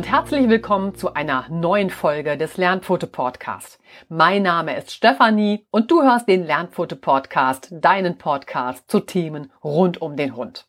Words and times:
Und 0.00 0.10
herzlich 0.10 0.48
willkommen 0.48 0.94
zu 0.94 1.12
einer 1.12 1.44
neuen 1.50 1.90
Folge 1.90 2.38
des 2.38 2.56
Lernfoto 2.56 3.06
Podcast. 3.06 3.78
Mein 4.08 4.44
Name 4.44 4.74
ist 4.78 4.92
Stefanie 4.92 5.66
und 5.70 5.90
du 5.90 6.02
hörst 6.02 6.26
den 6.26 6.46
Lernfoto 6.46 6.96
Podcast, 6.96 7.68
deinen 7.70 8.16
Podcast 8.16 8.90
zu 8.90 9.00
Themen 9.00 9.52
rund 9.62 10.00
um 10.00 10.16
den 10.16 10.36
Hund. 10.36 10.66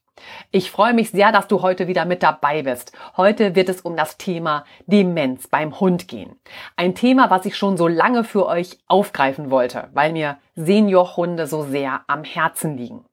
Ich 0.51 0.69
freue 0.69 0.93
mich 0.93 1.11
sehr, 1.11 1.31
dass 1.31 1.47
du 1.47 1.61
heute 1.61 1.87
wieder 1.87 2.03
mit 2.03 2.23
dabei 2.23 2.63
bist. 2.63 2.91
Heute 3.15 3.55
wird 3.55 3.69
es 3.69 3.79
um 3.79 3.95
das 3.95 4.17
Thema 4.17 4.65
Demenz 4.85 5.47
beim 5.47 5.79
Hund 5.79 6.09
gehen. 6.09 6.35
Ein 6.75 6.93
Thema, 6.93 7.29
was 7.29 7.45
ich 7.45 7.55
schon 7.55 7.77
so 7.77 7.87
lange 7.87 8.25
für 8.25 8.47
euch 8.47 8.79
aufgreifen 8.87 9.49
wollte, 9.49 9.87
weil 9.93 10.11
mir 10.11 10.39
Seniorhunde 10.55 11.47
so 11.47 11.63
sehr 11.63 12.01
am 12.07 12.25
Herzen 12.25 12.75
liegen. 12.75 13.05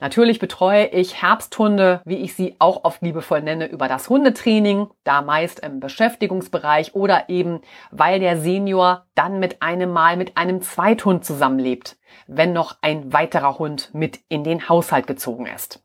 Natürlich 0.00 0.38
betreue 0.38 0.86
ich 0.86 1.22
Herbsthunde, 1.22 2.00
wie 2.04 2.16
ich 2.16 2.34
sie 2.34 2.56
auch 2.58 2.84
oft 2.84 3.02
liebevoll 3.02 3.42
nenne, 3.42 3.66
über 3.66 3.88
das 3.88 4.08
Hundetraining, 4.08 4.88
da 5.04 5.22
meist 5.22 5.60
im 5.60 5.80
Beschäftigungsbereich 5.80 6.94
oder 6.94 7.28
eben, 7.28 7.60
weil 7.90 8.20
der 8.20 8.38
Senior 8.38 9.06
dann 9.14 9.38
mit 9.38 9.62
einem 9.62 9.92
Mal 9.92 10.16
mit 10.16 10.36
einem 10.36 10.62
Zweithund 10.62 11.24
zusammenlebt, 11.24 11.96
wenn 12.26 12.52
noch 12.52 12.76
ein 12.82 13.12
weiterer 13.12 13.58
Hund 13.58 13.90
mit 13.92 14.20
in 14.28 14.44
den 14.44 14.68
Haushalt 14.68 15.06
gezogen 15.06 15.46
ist. 15.46 15.82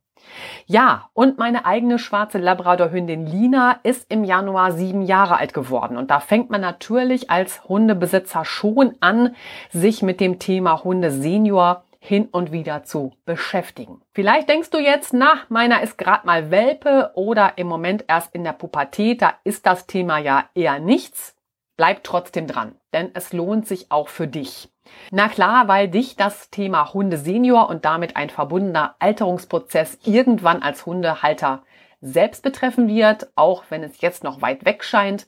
Ja, 0.66 1.10
und 1.14 1.38
meine 1.38 1.66
eigene 1.66 2.00
schwarze 2.00 2.38
Labradorhündin 2.38 3.26
Lina 3.26 3.80
ist 3.84 4.12
im 4.12 4.24
Januar 4.24 4.72
sieben 4.72 5.02
Jahre 5.02 5.38
alt 5.38 5.54
geworden. 5.54 5.98
Und 5.98 6.12
da 6.12 6.20
fängt 6.20 6.50
man 6.50 6.62
natürlich 6.62 7.30
als 7.30 7.64
Hundebesitzer 7.68 8.46
schon 8.46 8.96
an, 9.00 9.36
sich 9.72 10.02
mit 10.02 10.20
dem 10.20 10.40
Thema 10.40 10.84
Hunde 10.84 11.12
Senior 11.12 11.84
hin 12.00 12.28
und 12.32 12.52
wieder 12.52 12.84
zu 12.84 13.14
beschäftigen. 13.26 14.02
Vielleicht 14.14 14.50
denkst 14.50 14.70
du 14.70 14.78
jetzt, 14.78 15.14
na, 15.14 15.40
meiner 15.50 15.82
ist 15.82 15.98
gerade 15.98 16.26
mal 16.26 16.52
Welpe 16.52 17.12
oder 17.16 17.58
im 17.58 17.68
Moment 17.68 18.06
erst 18.08 18.34
in 18.34 18.44
der 18.44 18.54
Pubertät, 18.54 19.22
da 19.22 19.34
ist 19.44 19.66
das 19.66 19.88
Thema 19.88 20.18
ja 20.18 20.50
eher 20.56 20.80
nichts. 20.80 21.36
Bleib 21.76 22.04
trotzdem 22.04 22.48
dran, 22.48 22.76
denn 22.94 23.12
es 23.14 23.34
lohnt 23.34 23.68
sich 23.68 23.92
auch 23.92 24.08
für 24.08 24.28
dich. 24.28 24.70
Na 25.12 25.28
klar, 25.28 25.68
weil 25.68 25.88
dich 25.88 26.16
das 26.16 26.50
Thema 26.50 26.94
Hunde 26.94 27.18
Senior 27.18 27.70
und 27.70 27.86
damit 27.86 28.16
ein 28.16 28.30
verbundener 28.30 28.96
Alterungsprozess 29.00 30.00
irgendwann 30.04 30.64
als 30.64 30.86
Hundehalter 30.86 31.64
selbst 32.02 32.44
betreffen 32.44 32.88
wird, 32.88 33.28
auch 33.36 33.66
wenn 33.70 33.84
es 33.84 34.02
jetzt 34.02 34.24
noch 34.24 34.42
weit 34.42 34.66
weg 34.66 34.84
scheint. 34.84 35.28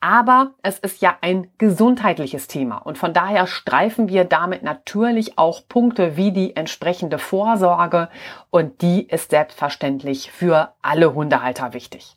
Aber 0.00 0.54
es 0.62 0.78
ist 0.78 1.02
ja 1.02 1.18
ein 1.20 1.50
gesundheitliches 1.58 2.48
Thema 2.48 2.78
und 2.78 2.96
von 2.96 3.12
daher 3.12 3.46
streifen 3.46 4.08
wir 4.08 4.24
damit 4.24 4.62
natürlich 4.62 5.36
auch 5.36 5.68
Punkte 5.68 6.16
wie 6.16 6.32
die 6.32 6.56
entsprechende 6.56 7.18
Vorsorge 7.18 8.08
und 8.48 8.80
die 8.80 9.06
ist 9.06 9.30
selbstverständlich 9.30 10.30
für 10.30 10.72
alle 10.80 11.14
Hundehalter 11.14 11.74
wichtig. 11.74 12.16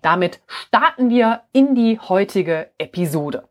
Damit 0.00 0.40
starten 0.46 1.10
wir 1.10 1.42
in 1.52 1.74
die 1.74 1.98
heutige 2.00 2.70
Episode. 2.78 3.50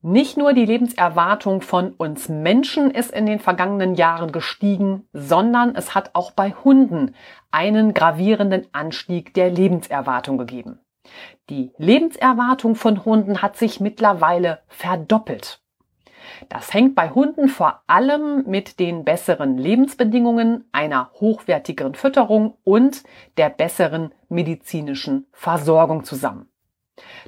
Nicht 0.00 0.36
nur 0.36 0.52
die 0.52 0.66
Lebenserwartung 0.66 1.62
von 1.62 1.92
uns 1.92 2.28
Menschen 2.28 2.90
ist 2.90 3.10
in 3.10 3.26
den 3.26 3.40
vergangenen 3.40 3.94
Jahren 3.94 4.30
gestiegen, 4.30 5.08
sondern 5.12 5.74
es 5.74 5.94
hat 5.94 6.10
auch 6.12 6.30
bei 6.30 6.52
Hunden 6.52 7.14
einen 7.50 7.94
gravierenden 7.94 8.66
Anstieg 8.72 9.32
der 9.34 9.50
Lebenserwartung 9.50 10.38
gegeben. 10.38 10.78
Die 11.50 11.72
Lebenserwartung 11.76 12.74
von 12.74 13.04
Hunden 13.04 13.42
hat 13.42 13.56
sich 13.56 13.80
mittlerweile 13.80 14.60
verdoppelt. 14.68 15.60
Das 16.48 16.72
hängt 16.72 16.94
bei 16.94 17.10
Hunden 17.10 17.48
vor 17.48 17.82
allem 17.86 18.44
mit 18.46 18.78
den 18.78 19.04
besseren 19.04 19.58
Lebensbedingungen, 19.58 20.68
einer 20.72 21.10
hochwertigeren 21.20 21.94
Fütterung 21.94 22.56
und 22.64 23.02
der 23.36 23.50
besseren 23.50 24.12
medizinischen 24.28 25.26
Versorgung 25.32 26.04
zusammen. 26.04 26.48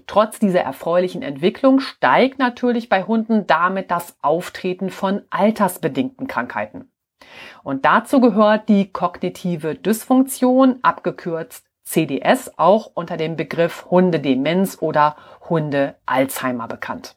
Trotz 0.06 0.38
dieser 0.38 0.60
erfreulichen 0.60 1.22
Entwicklung 1.22 1.80
steigt 1.80 2.38
natürlich 2.38 2.88
bei 2.88 3.02
Hunden 3.02 3.46
damit 3.46 3.90
das 3.90 4.16
Auftreten 4.22 4.90
von 4.90 5.22
altersbedingten 5.30 6.28
Krankheiten. 6.28 6.90
Und 7.64 7.84
dazu 7.84 8.20
gehört 8.20 8.68
die 8.68 8.92
kognitive 8.92 9.74
Dysfunktion, 9.74 10.78
abgekürzt 10.82 11.66
CDS 11.86 12.50
auch 12.56 12.90
unter 12.94 13.16
dem 13.16 13.36
Begriff 13.36 13.86
Hundedemenz 13.90 14.78
oder 14.80 15.16
Hunde-Alzheimer 15.48 16.68
bekannt. 16.68 17.16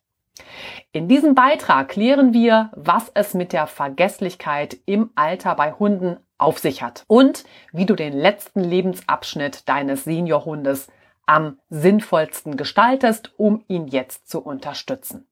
In 0.91 1.07
diesem 1.07 1.35
Beitrag 1.35 1.89
klären 1.89 2.33
wir, 2.33 2.71
was 2.75 3.11
es 3.13 3.33
mit 3.33 3.51
der 3.51 3.67
Vergesslichkeit 3.67 4.77
im 4.85 5.09
Alter 5.15 5.55
bei 5.55 5.73
Hunden 5.73 6.17
auf 6.37 6.59
sich 6.59 6.81
hat 6.81 7.03
und 7.07 7.43
wie 7.73 7.85
du 7.85 7.95
den 7.95 8.13
letzten 8.13 8.61
Lebensabschnitt 8.61 9.67
deines 9.67 10.05
Seniorhundes 10.05 10.87
am 11.25 11.59
sinnvollsten 11.69 12.55
gestaltest, 12.55 13.33
um 13.37 13.63
ihn 13.67 13.87
jetzt 13.87 14.29
zu 14.29 14.39
unterstützen. 14.39 15.27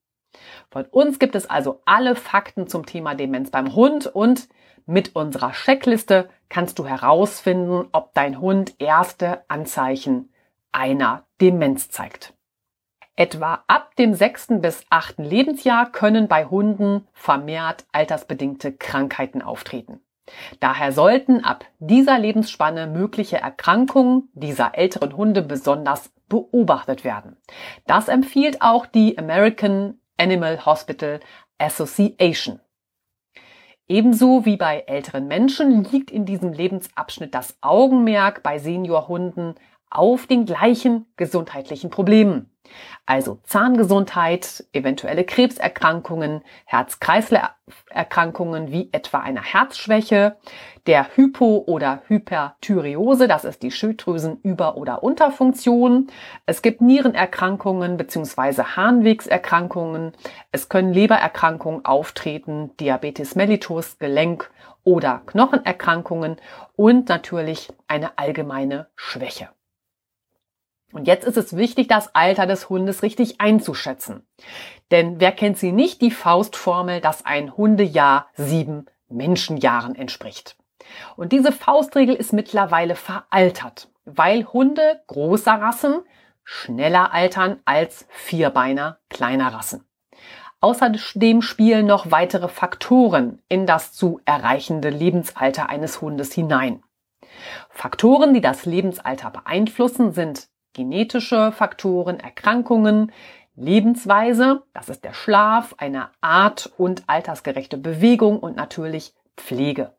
Von 0.70 0.86
uns 0.86 1.20
gibt 1.20 1.36
es 1.36 1.50
also 1.50 1.82
alle 1.86 2.16
Fakten 2.16 2.68
zum 2.68 2.86
Thema 2.86 3.16
Demenz 3.16 3.50
beim 3.50 3.74
Hund 3.74 4.08
und 4.08 4.50
mit 4.86 5.16
unserer 5.16 5.52
Checkliste 5.52 6.30
kannst 6.50 6.80
du 6.80 6.86
herausfinden, 6.86 7.88
ob 7.92 8.14
dein 8.14 8.40
Hund 8.40 8.76
erste 8.80 9.44
Anzeichen 9.48 10.34
einer 10.72 11.26
Demenz 11.42 11.90
zeigt. 11.90 12.34
Etwa 13.16 13.64
ab 13.68 13.96
dem 13.96 14.14
sechsten 14.14 14.62
bis 14.62 14.86
achten 14.90 15.24
Lebensjahr 15.24 15.92
können 15.92 16.28
bei 16.28 16.46
Hunden 16.46 17.08
vermehrt 17.14 17.86
altersbedingte 17.92 18.74
Krankheiten 18.74 19.42
auftreten. 19.42 20.02
Daher 20.60 20.92
sollten 20.92 21.44
ab 21.44 21.66
dieser 21.80 22.20
Lebensspanne 22.20 22.86
mögliche 22.86 23.38
Erkrankungen 23.38 24.30
dieser 24.34 24.78
älteren 24.78 25.16
Hunde 25.16 25.42
besonders 25.42 26.12
beobachtet 26.28 27.04
werden. 27.04 27.38
Das 27.86 28.08
empfiehlt 28.08 28.62
auch 28.62 28.86
die 28.86 29.18
American 29.18 30.00
Animal 30.18 30.66
Hospital 30.66 31.20
Association. 31.58 32.60
Ebenso 33.90 34.46
wie 34.46 34.58
bei 34.58 34.84
älteren 34.88 35.28
Menschen 35.28 35.86
liegt 35.86 36.12
in 36.12 36.26
diesem 36.26 36.52
Lebensabschnitt 36.52 37.34
das 37.34 37.58
Augenmerk 37.62 38.44
bei 38.44 38.60
Seniorhunden 38.60 39.56
auf 39.90 40.28
den 40.28 40.46
gleichen 40.46 41.06
gesundheitlichen 41.16 41.90
Problemen. 41.90 42.50
Also 43.06 43.40
Zahngesundheit, 43.44 44.66
eventuelle 44.74 45.24
Krebserkrankungen, 45.24 46.42
Herz-Kreislauf-Erkrankungen 46.66 48.72
wie 48.72 48.90
etwa 48.92 49.20
eine 49.20 49.42
Herzschwäche, 49.42 50.36
der 50.88 51.16
Hypo- 51.16 51.64
oder 51.68 52.02
Hyperthyreose, 52.08 53.28
das 53.28 53.46
ist 53.46 53.64
die 53.64 53.72
Schilddrüsenüber- 53.72 54.76
oder 54.76 55.04
Unterfunktion. 55.04 56.08
Es 56.46 56.62
gibt 56.62 56.82
Nierenerkrankungen 56.82 57.98
bzw. 57.98 58.64
Harnwegserkrankungen. 58.76 60.14
Es 60.52 60.70
können 60.70 60.94
Lebererkrankungen 60.94 61.86
auftreten, 61.86 62.76
Diabetes 62.78 63.36
mellitus, 63.36 64.00
Gelenk- 64.00 64.50
oder 64.84 65.22
Knochenerkrankungen 65.26 66.38
und 66.76 67.10
natürlich 67.10 67.70
eine 67.88 68.18
allgemeine 68.18 68.88
Schwäche. 68.96 69.50
Und 70.94 71.08
jetzt 71.08 71.26
ist 71.26 71.38
es 71.38 71.56
wichtig, 71.56 71.88
das 71.88 72.16
Alter 72.16 72.46
des 72.46 72.70
Hundes 72.70 73.04
richtig 73.04 73.42
einzuschätzen. 73.42 74.26
Denn 74.92 75.20
wer 75.20 75.32
kennt 75.32 75.58
sie 75.58 75.72
nicht, 75.72 76.02
die 76.02 76.12
Faustformel, 76.12 77.02
dass 77.02 77.26
ein 77.26 77.58
Hundejahr 77.58 78.28
sieben 78.36 78.86
Menschenjahren 79.10 79.96
entspricht. 79.96 80.56
Und 81.18 81.34
diese 81.34 81.52
Faustregel 81.52 82.16
ist 82.16 82.32
mittlerweile 82.32 82.96
veraltert, 82.96 83.90
weil 84.06 84.46
Hunde 84.46 85.02
großer 85.08 85.54
Rassen 85.54 86.00
schneller 86.44 87.14
altern 87.14 87.60
als 87.66 88.08
Vierbeiner 88.10 89.00
kleiner 89.10 89.54
Rassen. 89.54 89.84
Außerdem 90.62 91.42
spielen 91.42 91.86
noch 91.86 92.10
weitere 92.10 92.48
Faktoren 92.48 93.44
in 93.48 93.68
das 93.68 93.94
zu 93.94 94.22
erreichende 94.26 94.90
Lebensalter 94.90 95.70
eines 95.70 96.02
Hundes 96.02 96.34
hinein. 96.34 96.82
Faktoren, 97.70 98.34
die 98.34 98.42
das 98.42 98.66
Lebensalter 98.66 99.30
beeinflussen, 99.30 100.14
sind 100.14 100.48
genetische 100.78 101.52
Faktoren, 101.52 102.22
Erkrankungen, 102.22 103.12
Lebensweise, 103.56 104.64
das 104.74 104.88
ist 104.88 105.04
der 105.04 105.14
Schlaf, 105.14 105.74
eine 105.80 106.10
Art 106.22 106.72
und 106.78 107.04
altersgerechte 107.08 107.78
Bewegung 107.78 108.40
und 108.40 108.56
natürlich 108.56 109.14
Pflege. 109.36 109.94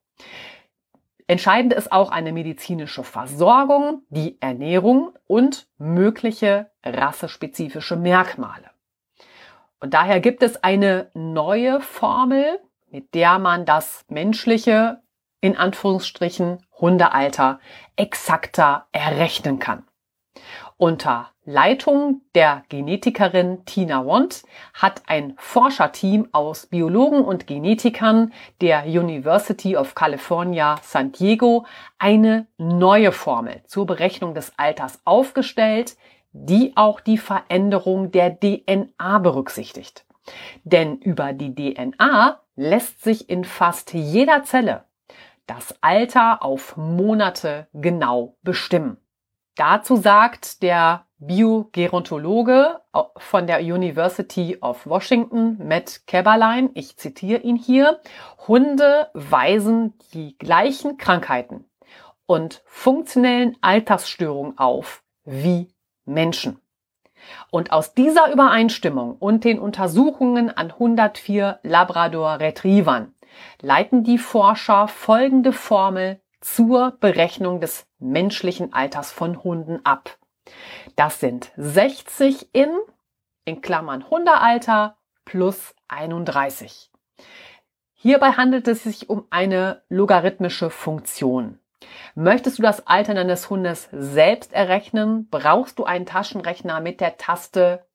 Entscheidend 1.26 1.74
ist 1.74 1.92
auch 1.92 2.10
eine 2.10 2.32
medizinische 2.32 3.04
Versorgung, 3.04 4.02
die 4.08 4.40
Ernährung 4.40 5.12
und 5.26 5.68
mögliche 5.76 6.70
rassespezifische 6.84 7.96
Merkmale. 7.96 8.70
Und 9.80 9.94
daher 9.94 10.20
gibt 10.20 10.42
es 10.42 10.62
eine 10.62 11.10
neue 11.12 11.80
Formel, 11.80 12.60
mit 12.90 13.14
der 13.14 13.38
man 13.38 13.66
das 13.66 14.04
menschliche, 14.08 15.02
in 15.40 15.56
Anführungsstrichen, 15.56 16.64
Hundealter 16.80 17.58
exakter 17.96 18.86
errechnen 18.92 19.58
kann. 19.58 19.87
Unter 20.80 21.32
Leitung 21.44 22.20
der 22.36 22.62
Genetikerin 22.68 23.64
Tina 23.64 24.06
Wand 24.06 24.44
hat 24.74 25.02
ein 25.08 25.34
Forscherteam 25.36 26.28
aus 26.30 26.66
Biologen 26.66 27.24
und 27.24 27.48
Genetikern 27.48 28.32
der 28.60 28.84
University 28.84 29.76
of 29.76 29.96
California 29.96 30.78
San 30.84 31.10
Diego 31.10 31.66
eine 31.98 32.46
neue 32.58 33.10
Formel 33.10 33.60
zur 33.66 33.86
Berechnung 33.86 34.34
des 34.34 34.52
Alters 34.56 35.00
aufgestellt, 35.04 35.96
die 36.30 36.74
auch 36.76 37.00
die 37.00 37.18
Veränderung 37.18 38.12
der 38.12 38.38
DNA 38.38 39.18
berücksichtigt. 39.18 40.06
Denn 40.62 40.98
über 40.98 41.32
die 41.32 41.56
DNA 41.56 42.40
lässt 42.54 43.02
sich 43.02 43.28
in 43.28 43.42
fast 43.42 43.94
jeder 43.94 44.44
Zelle 44.44 44.84
das 45.48 45.74
Alter 45.80 46.44
auf 46.44 46.76
Monate 46.76 47.66
genau 47.72 48.36
bestimmen. 48.42 48.98
Dazu 49.58 49.96
sagt 49.96 50.62
der 50.62 51.04
Biogerontologe 51.18 52.80
von 53.16 53.48
der 53.48 53.58
University 53.58 54.56
of 54.60 54.86
Washington, 54.86 55.58
Matt 55.66 56.06
Keberlein, 56.06 56.70
ich 56.74 56.96
zitiere 56.96 57.40
ihn 57.40 57.56
hier, 57.56 57.98
Hunde 58.46 59.08
weisen 59.14 59.94
die 60.14 60.38
gleichen 60.38 60.96
Krankheiten 60.96 61.64
und 62.26 62.62
funktionellen 62.66 63.56
Altersstörungen 63.60 64.56
auf 64.58 65.02
wie 65.24 65.74
Menschen. 66.04 66.60
Und 67.50 67.72
aus 67.72 67.94
dieser 67.94 68.30
Übereinstimmung 68.30 69.16
und 69.16 69.42
den 69.42 69.58
Untersuchungen 69.58 70.56
an 70.56 70.70
104 70.70 71.58
Labrador 71.64 72.38
Retrievern 72.38 73.12
leiten 73.60 74.04
die 74.04 74.18
Forscher 74.18 74.86
folgende 74.86 75.52
Formel 75.52 76.20
zur 76.40 76.96
Berechnung 77.00 77.60
des 77.60 77.87
menschlichen 77.98 78.72
Alters 78.72 79.12
von 79.12 79.42
Hunden 79.42 79.84
ab. 79.84 80.18
Das 80.96 81.20
sind 81.20 81.52
60 81.56 82.54
in, 82.54 82.70
in 83.44 83.60
Klammern 83.60 84.08
Hundealter 84.10 84.96
plus 85.24 85.74
31. 85.88 86.90
Hierbei 87.92 88.32
handelt 88.32 88.68
es 88.68 88.84
sich 88.84 89.10
um 89.10 89.26
eine 89.30 89.82
logarithmische 89.88 90.70
Funktion. 90.70 91.58
Möchtest 92.14 92.58
du 92.58 92.62
das 92.62 92.86
Alter 92.86 93.14
deines 93.14 93.50
Hundes 93.50 93.88
selbst 93.92 94.52
errechnen, 94.52 95.28
brauchst 95.30 95.78
du 95.78 95.84
einen 95.84 96.06
Taschenrechner 96.06 96.80
mit 96.80 97.00
der 97.00 97.16
Taste 97.16 97.86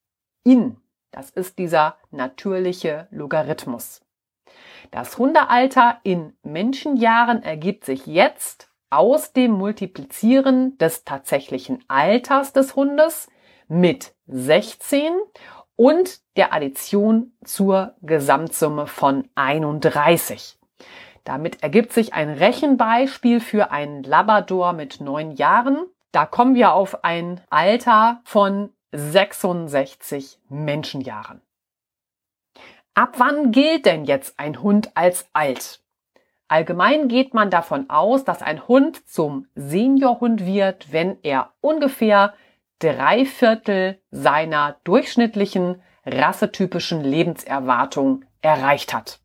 in. 0.43 0.77
Das 1.11 1.29
ist 1.29 1.57
dieser 1.57 1.97
natürliche 2.11 3.07
Logarithmus. 3.11 4.01
Das 4.91 5.17
Hundealter 5.17 5.99
in 6.03 6.35
Menschenjahren 6.43 7.43
ergibt 7.43 7.85
sich 7.85 8.05
jetzt 8.05 8.69
aus 8.93 9.33
dem 9.33 9.51
Multiplizieren 9.51 10.77
des 10.77 11.03
tatsächlichen 11.03 11.83
Alters 11.87 12.53
des 12.53 12.75
Hundes 12.75 13.27
mit 13.67 14.13
16 14.27 15.13
und 15.75 16.21
der 16.37 16.53
Addition 16.53 17.33
zur 17.43 17.95
Gesamtsumme 18.01 18.87
von 18.87 19.27
31. 19.35 20.59
Damit 21.23 21.63
ergibt 21.63 21.93
sich 21.93 22.13
ein 22.13 22.29
Rechenbeispiel 22.29 23.39
für 23.39 23.71
einen 23.71 24.03
Labrador 24.03 24.73
mit 24.73 24.99
neun 24.99 25.31
Jahren. 25.31 25.85
Da 26.11 26.25
kommen 26.25 26.53
wir 26.53 26.73
auf 26.73 27.03
ein 27.03 27.41
Alter 27.49 28.21
von 28.25 28.71
66 28.91 30.39
Menschenjahren. 30.49 31.41
Ab 32.93 33.15
wann 33.17 33.51
gilt 33.51 33.87
denn 33.87 34.05
jetzt 34.05 34.39
ein 34.39 34.61
Hund 34.61 34.91
als 34.95 35.27
alt? 35.33 35.82
Allgemein 36.47 37.07
geht 37.07 37.33
man 37.33 37.49
davon 37.49 37.89
aus, 37.89 38.23
dass 38.23 38.41
ein 38.41 38.67
Hund 38.67 39.07
zum 39.07 39.47
Seniorhund 39.55 40.45
wird, 40.45 40.91
wenn 40.91 41.17
er 41.23 41.53
ungefähr 41.61 42.33
drei 42.79 43.25
Viertel 43.25 43.99
seiner 44.11 44.77
durchschnittlichen 44.83 45.81
rassetypischen 46.05 47.01
Lebenserwartung 47.01 48.25
erreicht 48.41 48.93
hat. 48.93 49.19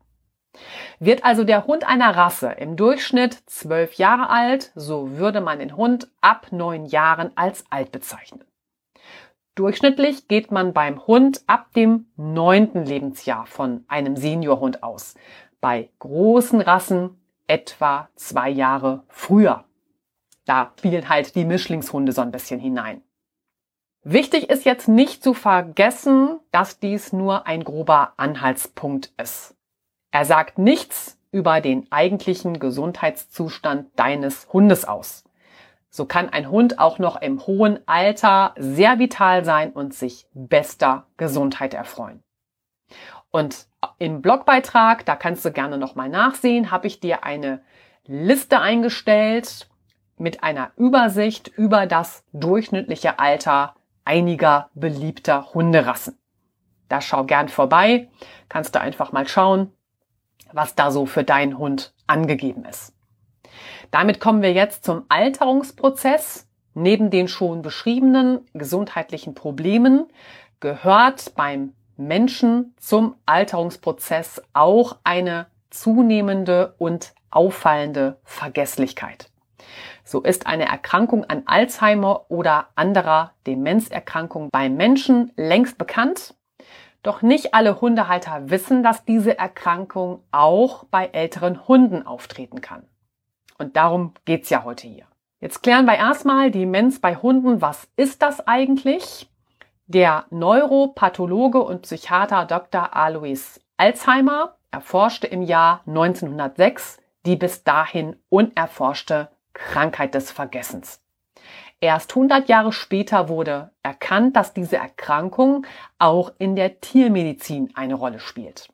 Wird 0.99 1.23
also 1.23 1.43
der 1.43 1.67
Hund 1.67 1.87
einer 1.87 2.15
Rasse 2.15 2.51
im 2.51 2.75
Durchschnitt 2.75 3.33
zwölf 3.45 3.93
Jahre 3.95 4.29
alt, 4.29 4.71
so 4.75 5.17
würde 5.17 5.41
man 5.41 5.59
den 5.59 5.75
Hund 5.75 6.09
ab 6.21 6.47
neun 6.51 6.85
Jahren 6.85 7.31
als 7.35 7.65
alt 7.69 7.91
bezeichnen. 7.91 8.43
Durchschnittlich 9.55 10.27
geht 10.27 10.51
man 10.51 10.73
beim 10.73 11.05
Hund 11.05 11.43
ab 11.47 11.73
dem 11.75 12.07
neunten 12.15 12.85
Lebensjahr 12.85 13.45
von 13.45 13.83
einem 13.89 14.15
Seniorhund 14.15 14.83
aus. 14.83 15.15
Bei 15.61 15.89
großen 15.99 16.61
Rassen 16.61 17.19
etwa 17.47 18.09
zwei 18.15 18.49
Jahre 18.49 19.03
früher. 19.09 19.65
Da 20.45 20.71
spielen 20.77 21.09
halt 21.09 21.35
die 21.35 21.45
Mischlingshunde 21.45 22.11
so 22.11 22.21
ein 22.21 22.31
bisschen 22.31 22.59
hinein. 22.59 23.01
Wichtig 24.03 24.49
ist 24.49 24.63
jetzt 24.63 24.87
nicht 24.87 25.21
zu 25.21 25.33
vergessen, 25.33 26.39
dass 26.51 26.79
dies 26.79 27.11
nur 27.11 27.45
ein 27.47 27.63
grober 27.63 28.13
Anhaltspunkt 28.15 29.11
ist. 29.17 29.55
Er 30.11 30.25
sagt 30.25 30.57
nichts 30.57 31.17
über 31.31 31.59
den 31.59 31.91
eigentlichen 31.91 32.59
Gesundheitszustand 32.59 33.87
deines 33.97 34.47
Hundes 34.53 34.85
aus. 34.85 35.25
So 35.89 36.05
kann 36.05 36.29
ein 36.29 36.49
Hund 36.49 36.79
auch 36.79 36.97
noch 36.97 37.21
im 37.21 37.45
hohen 37.45 37.79
Alter 37.87 38.55
sehr 38.57 38.99
vital 38.99 39.43
sein 39.43 39.71
und 39.71 39.93
sich 39.93 40.27
bester 40.33 41.07
Gesundheit 41.17 41.73
erfreuen. 41.73 42.23
Und 43.31 43.67
im 43.99 44.21
Blogbeitrag, 44.21 45.05
da 45.05 45.15
kannst 45.15 45.45
du 45.45 45.51
gerne 45.51 45.77
nochmal 45.77 46.09
nachsehen, 46.09 46.71
habe 46.71 46.87
ich 46.87 46.99
dir 46.99 47.23
eine 47.23 47.61
Liste 48.05 48.59
eingestellt 48.59 49.69
mit 50.17 50.43
einer 50.43 50.71
Übersicht 50.75 51.47
über 51.47 51.85
das 51.85 52.23
durchschnittliche 52.33 53.19
Alter 53.19 53.75
einiger 54.03 54.69
beliebter 54.73 55.53
Hunderassen. 55.53 56.17
Da 56.89 57.01
schau 57.01 57.23
gern 57.23 57.49
vorbei, 57.49 58.09
kannst 58.49 58.73
du 58.73 58.81
einfach 58.81 59.11
mal 59.11 59.27
schauen, 59.27 59.71
was 60.51 60.73
da 60.73 60.89
so 60.89 61.05
für 61.05 61.23
deinen 61.23 61.57
Hund 61.59 61.93
angegeben 62.07 62.65
ist. 62.65 62.93
Damit 63.91 64.19
kommen 64.19 64.41
wir 64.41 64.53
jetzt 64.53 64.83
zum 64.83 65.05
Alterungsprozess. 65.09 66.47
Neben 66.73 67.09
den 67.09 67.27
schon 67.27 67.61
beschriebenen 67.61 68.45
gesundheitlichen 68.53 69.33
Problemen 69.33 70.05
gehört 70.59 71.35
beim 71.35 71.73
Menschen 71.99 72.73
zum 72.79 73.15
Alterungsprozess 73.25 74.41
auch 74.53 74.97
eine 75.03 75.47
zunehmende 75.69 76.73
und 76.77 77.13
auffallende 77.29 78.19
Vergesslichkeit. 78.23 79.29
So 80.03 80.21
ist 80.21 80.47
eine 80.47 80.65
Erkrankung 80.65 81.25
an 81.25 81.43
Alzheimer 81.45 82.25
oder 82.29 82.69
anderer 82.75 83.33
Demenzerkrankung 83.45 84.49
beim 84.49 84.75
Menschen 84.75 85.31
längst 85.35 85.77
bekannt. 85.77 86.35
Doch 87.03 87.21
nicht 87.21 87.53
alle 87.53 87.79
Hundehalter 87.79 88.49
wissen, 88.49 88.81
dass 88.81 89.05
diese 89.05 89.37
Erkrankung 89.37 90.23
auch 90.31 90.85
bei 90.85 91.05
älteren 91.07 91.67
Hunden 91.67 92.05
auftreten 92.07 92.61
kann. 92.61 92.87
Und 93.57 93.75
darum 93.75 94.13
geht's 94.25 94.49
ja 94.49 94.63
heute 94.63 94.87
hier. 94.87 95.05
Jetzt 95.41 95.63
klären 95.63 95.85
wir 95.85 95.95
erstmal 95.95 96.49
Demenz 96.49 96.99
bei 96.99 97.15
Hunden. 97.15 97.61
Was 97.61 97.87
ist 97.95 98.21
das 98.21 98.47
eigentlich? 98.47 99.29
Der 99.91 100.25
Neuropathologe 100.29 101.63
und 101.63 101.81
Psychiater 101.81 102.45
Dr. 102.45 102.95
Alois 102.95 103.59
Alzheimer 103.75 104.55
erforschte 104.69 105.25
im 105.25 105.41
Jahr 105.41 105.81
1906 105.87 106.99
die 107.25 107.35
bis 107.35 107.63
dahin 107.63 108.15
unerforschte 108.29 109.29
Krankheit 109.53 110.13
des 110.13 110.29
Vergessens. 110.29 111.01
Erst 111.81 112.11
100 112.11 112.47
Jahre 112.49 112.71
später 112.71 113.29
wurde 113.29 113.71
erkannt, 113.81 114.35
dass 114.35 114.53
diese 114.53 114.77
Erkrankung 114.77 115.65
auch 115.97 116.33
in 116.37 116.55
der 116.55 116.81
Tiermedizin 116.81 117.71
eine 117.73 117.95
Rolle 117.95 118.19
spielt. 118.19 118.69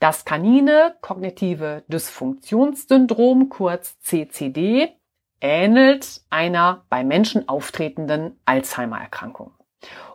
Das 0.00 0.24
kanine 0.24 0.96
kognitive 1.02 1.84
Dysfunktionssyndrom, 1.86 3.48
kurz 3.48 3.96
CCD, 4.00 4.88
ähnelt 5.40 6.22
einer 6.30 6.84
bei 6.88 7.04
Menschen 7.04 7.48
auftretenden 7.48 8.40
Alzheimer-Erkrankung. 8.44 9.52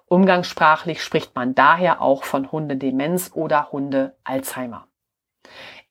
Umgangssprachlich 0.10 1.04
spricht 1.04 1.36
man 1.36 1.54
daher 1.54 2.02
auch 2.02 2.24
von 2.24 2.52
Hundedemenz 2.52 3.30
oder 3.36 3.72
Hunde-Alzheimer. 3.72 4.88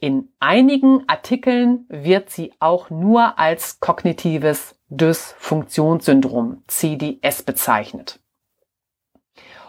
In 0.00 0.32
einigen 0.40 1.08
Artikeln 1.08 1.86
wird 1.88 2.28
sie 2.28 2.52
auch 2.58 2.90
nur 2.90 3.38
als 3.38 3.78
kognitives 3.78 4.76
Dysfunktionssyndrom 4.88 6.64
CDS 6.66 7.44
bezeichnet. 7.44 8.20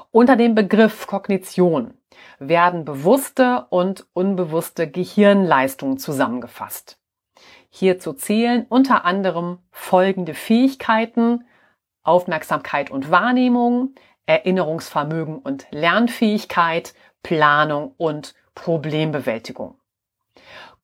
Unter 0.10 0.36
dem 0.36 0.56
Begriff 0.56 1.06
Kognition 1.06 1.94
werden 2.40 2.86
bewusste 2.86 3.68
und 3.70 4.08
unbewusste 4.14 4.90
Gehirnleistungen 4.90 6.00
zusammengefasst. 6.00 7.00
Hierzu 7.70 8.14
zählen 8.14 8.66
unter 8.68 9.06
anderem 9.06 9.60
folgende 9.70 10.34
Fähigkeiten 10.34 11.44
Aufmerksamkeit 12.10 12.90
und 12.90 13.12
Wahrnehmung, 13.12 13.94
Erinnerungsvermögen 14.30 15.40
und 15.40 15.66
Lernfähigkeit, 15.72 16.94
Planung 17.24 17.96
und 17.98 18.36
Problembewältigung. 18.54 19.80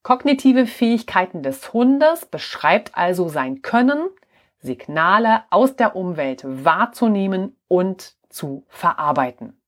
Kognitive 0.01 0.65
Fähigkeiten 0.65 1.43
des 1.43 1.71
Hundes 1.71 2.25
beschreibt 2.25 2.97
also 2.97 3.29
sein 3.29 3.61
Können, 3.61 4.09
Signale 4.57 5.43
aus 5.51 5.75
der 5.75 5.95
Umwelt 5.95 6.41
wahrzunehmen 6.43 7.55
und 7.67 8.15
zu 8.29 8.65
verarbeiten. 8.67 9.61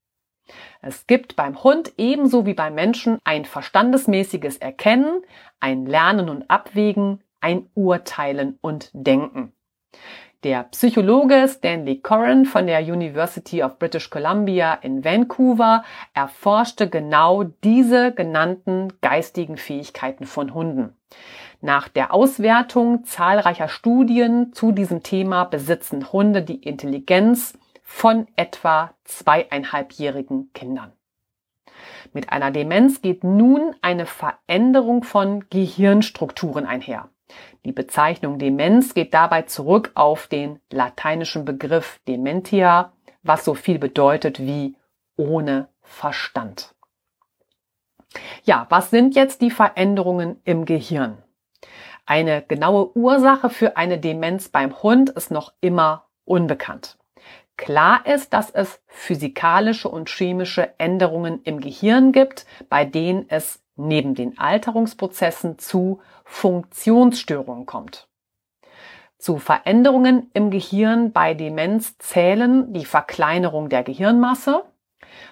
Es 0.81 1.05
gibt 1.05 1.35
beim 1.35 1.63
Hund 1.63 1.93
ebenso 1.97 2.47
wie 2.47 2.55
beim 2.55 2.73
Menschen 2.73 3.19
ein 3.25 3.45
verstandesmäßiges 3.45 4.57
Erkennen, 4.57 5.21
ein 5.59 5.85
Lernen 5.85 6.29
und 6.29 6.49
Abwägen, 6.49 7.21
ein 7.41 7.69
Urteilen 7.75 8.57
und 8.61 8.89
Denken. 8.93 9.53
Der 10.43 10.65
Psychologe 10.65 11.47
Stanley 11.47 11.99
Corrin 11.99 12.45
von 12.45 12.67
der 12.67 12.81
University 12.81 13.63
of 13.63 13.79
British 13.79 14.11
Columbia 14.11 14.75
in 14.75 15.03
Vancouver 15.03 15.83
erforschte 16.13 16.87
genau 16.87 17.43
diese 17.63 18.13
genannten 18.13 18.93
geistigen 19.01 19.57
Fähigkeiten 19.57 20.27
von 20.27 20.53
Hunden. 20.53 20.95
Nach 21.61 21.87
der 21.87 22.13
Auswertung 22.13 23.03
zahlreicher 23.03 23.67
Studien 23.67 24.53
zu 24.53 24.71
diesem 24.71 25.01
Thema 25.01 25.43
besitzen 25.43 26.11
Hunde 26.11 26.43
die 26.43 26.61
Intelligenz 26.61 27.57
von 27.81 28.27
etwa 28.35 28.93
zweieinhalbjährigen 29.05 30.53
Kindern. 30.53 30.91
Mit 32.13 32.31
einer 32.31 32.51
Demenz 32.51 33.01
geht 33.01 33.23
nun 33.23 33.75
eine 33.81 34.05
Veränderung 34.05 35.03
von 35.03 35.49
Gehirnstrukturen 35.49 36.67
einher. 36.67 37.09
Die 37.67 37.73
Bezeichnung 37.73 38.39
Demenz 38.39 38.93
geht 38.93 39.13
dabei 39.13 39.41
zurück 39.41 39.91
auf 39.93 40.27
den 40.27 40.61
lateinischen 40.71 41.43
Begriff 41.43 41.99
Dementia, 42.07 42.93
was 43.23 43.43
so 43.43 43.55
viel 43.55 43.77
bedeutet 43.77 44.39
wie 44.39 44.77
ohne 45.17 45.67
Verstand. 45.81 46.73
Ja, 48.45 48.67
was 48.69 48.89
sind 48.89 49.15
jetzt 49.15 49.41
die 49.41 49.51
Veränderungen 49.51 50.39
im 50.45 50.63
Gehirn? 50.63 51.17
Eine 52.05 52.41
genaue 52.41 52.95
Ursache 52.95 53.49
für 53.49 53.75
eine 53.75 53.99
Demenz 53.99 54.47
beim 54.47 54.81
Hund 54.81 55.09
ist 55.09 55.29
noch 55.29 55.51
immer 55.59 56.05
unbekannt. 56.23 56.97
Klar 57.57 58.05
ist, 58.05 58.31
dass 58.31 58.49
es 58.49 58.81
physikalische 58.87 59.89
und 59.89 60.07
chemische 60.07 60.79
Änderungen 60.79 61.41
im 61.43 61.59
Gehirn 61.59 62.13
gibt, 62.13 62.45
bei 62.69 62.85
denen 62.85 63.25
es 63.27 63.61
neben 63.77 64.15
den 64.15 64.37
Alterungsprozessen 64.37 65.57
zu 65.59 66.01
Funktionsstörungen 66.25 67.65
kommt. 67.65 68.07
Zu 69.17 69.37
Veränderungen 69.37 70.29
im 70.33 70.51
Gehirn 70.51 71.11
bei 71.11 71.33
Demenz 71.33 71.97
zählen 71.97 72.71
die 72.73 72.85
Verkleinerung 72.85 73.69
der 73.69 73.83
Gehirnmasse, 73.83 74.63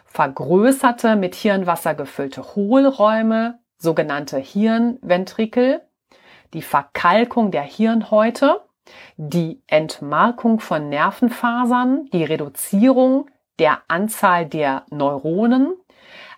vergrößerte 0.06 1.16
mit 1.16 1.36
Hirnwasser 1.36 1.94
gefüllte 1.94 2.56
Hohlräume, 2.56 3.60
sogenannte 3.78 4.38
Hirnventrikel, 4.38 5.82
die 6.54 6.62
Verkalkung 6.62 7.52
der 7.52 7.64
Hirnhäute, 7.64 8.62
die 9.18 9.62
Entmarkung 9.68 10.60
von 10.60 10.90
Nervenfasern, 10.90 12.10
die 12.12 12.24
Reduzierung 12.24 13.30
der 13.60 13.80
Anzahl 13.88 14.46
der 14.46 14.86
Neuronen, 14.90 15.74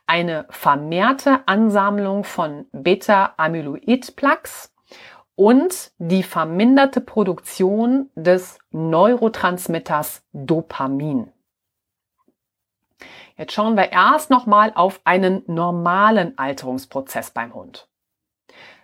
eine 0.07 0.47
vermehrte 0.49 1.47
Ansammlung 1.47 2.23
von 2.23 2.65
Beta-Amyloid-Plaques 2.71 4.73
und 5.35 5.91
die 5.99 6.23
verminderte 6.23 7.01
Produktion 7.01 8.09
des 8.15 8.57
Neurotransmitters 8.71 10.23
Dopamin. 10.33 11.31
Jetzt 13.37 13.53
schauen 13.53 13.77
wir 13.77 13.91
erst 13.91 14.31
nochmal 14.31 14.71
auf 14.73 14.99
einen 15.03 15.43
normalen 15.45 16.35
Alterungsprozess 16.39 17.31
beim 17.31 17.53
Hund. 17.53 17.87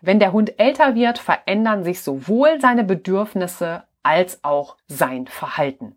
Wenn 0.02 0.20
der 0.20 0.32
Hund 0.32 0.60
älter 0.60 0.94
wird, 0.94 1.18
verändern 1.18 1.84
sich 1.84 2.04
sowohl 2.04 2.62
seine 2.62 2.84
Bedürfnisse 2.84 3.84
als 4.04 4.44
auch 4.44 4.78
sein 4.88 5.26
Verhalten. 5.26 5.96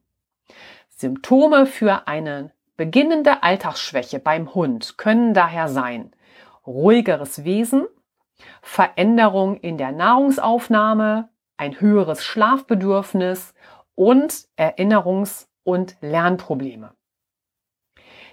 Symptome 0.88 1.66
für 1.66 2.08
eine 2.08 2.52
beginnende 2.76 3.42
Alltagsschwäche 3.42 4.18
beim 4.18 4.54
Hund 4.54 4.98
können 4.98 5.34
daher 5.34 5.68
sein 5.68 6.12
ruhigeres 6.66 7.44
Wesen, 7.44 7.86
Veränderung 8.60 9.56
in 9.56 9.78
der 9.78 9.92
Nahrungsaufnahme, 9.92 11.30
ein 11.56 11.80
höheres 11.80 12.24
Schlafbedürfnis 12.24 13.54
und 13.94 14.46
Erinnerungs- 14.56 15.46
und 15.64 15.96
Lernprobleme. 16.00 16.92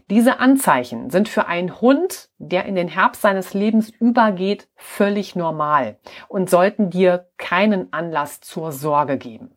Diese 0.10 0.40
Anzeichen 0.40 1.10
sind 1.10 1.30
für 1.30 1.48
einen 1.48 1.80
Hund, 1.80 2.30
der 2.38 2.66
in 2.66 2.76
den 2.76 2.90
Herbst 2.90 3.22
seines 3.22 3.54
Lebens 3.54 3.90
übergeht, 3.90 4.68
völlig 4.76 5.36
normal 5.36 5.98
und 6.28 6.50
sollten 6.50 6.90
dir 6.90 7.30
keinen 7.38 7.94
Anlass 7.94 8.42
zur 8.42 8.74
Sorge 8.74 9.18
geben. 9.18 9.56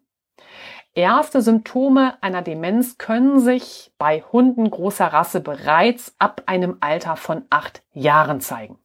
Erste 0.96 1.42
Symptome 1.42 2.16
einer 2.22 2.40
Demenz 2.40 2.96
können 2.96 3.38
sich 3.38 3.92
bei 3.98 4.22
Hunden 4.32 4.70
großer 4.70 5.06
Rasse 5.06 5.40
bereits 5.42 6.16
ab 6.18 6.44
einem 6.46 6.78
Alter 6.80 7.16
von 7.16 7.44
acht 7.50 7.82
Jahren 7.92 8.40
zeigen. 8.40 8.78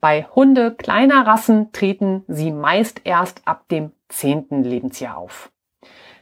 Bei 0.00 0.22
Hunde 0.36 0.72
kleiner 0.72 1.26
Rassen 1.26 1.72
treten 1.72 2.22
sie 2.28 2.52
meist 2.52 3.00
erst 3.02 3.42
ab 3.44 3.66
dem 3.70 3.90
zehnten 4.08 4.62
Lebensjahr 4.62 5.18
auf. 5.18 5.50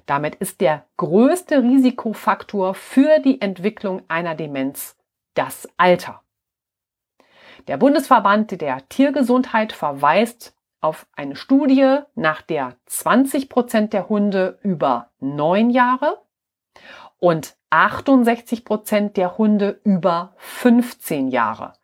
Damit 0.06 0.36
ist 0.36 0.62
der 0.62 0.86
größte 0.96 1.62
Risikofaktor 1.62 2.72
für 2.72 3.18
die 3.18 3.42
Entwicklung 3.42 4.00
einer 4.08 4.34
Demenz 4.34 4.96
das 5.34 5.68
Alter. 5.76 6.22
Der 7.66 7.76
Bundesverband 7.76 8.58
der 8.58 8.88
Tiergesundheit 8.88 9.74
verweist 9.74 10.54
auf 10.80 11.06
eine 11.12 11.36
Studie, 11.36 11.98
nach 12.14 12.42
der 12.42 12.76
20 12.86 13.48
Prozent 13.48 13.92
der 13.92 14.08
Hunde 14.08 14.58
über 14.62 15.10
neun 15.18 15.70
Jahre 15.70 16.22
und 17.18 17.56
68 17.70 18.64
Prozent 18.64 19.16
der 19.16 19.38
Hunde 19.38 19.80
über 19.84 20.34
15 20.36 21.28
Jahre 21.28 21.74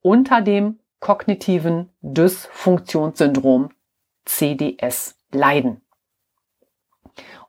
unter 0.00 0.40
dem 0.40 0.80
kognitiven 1.00 1.90
Dysfunktionssyndrom 2.00 3.70
CDS 4.24 5.18
leiden. 5.32 5.80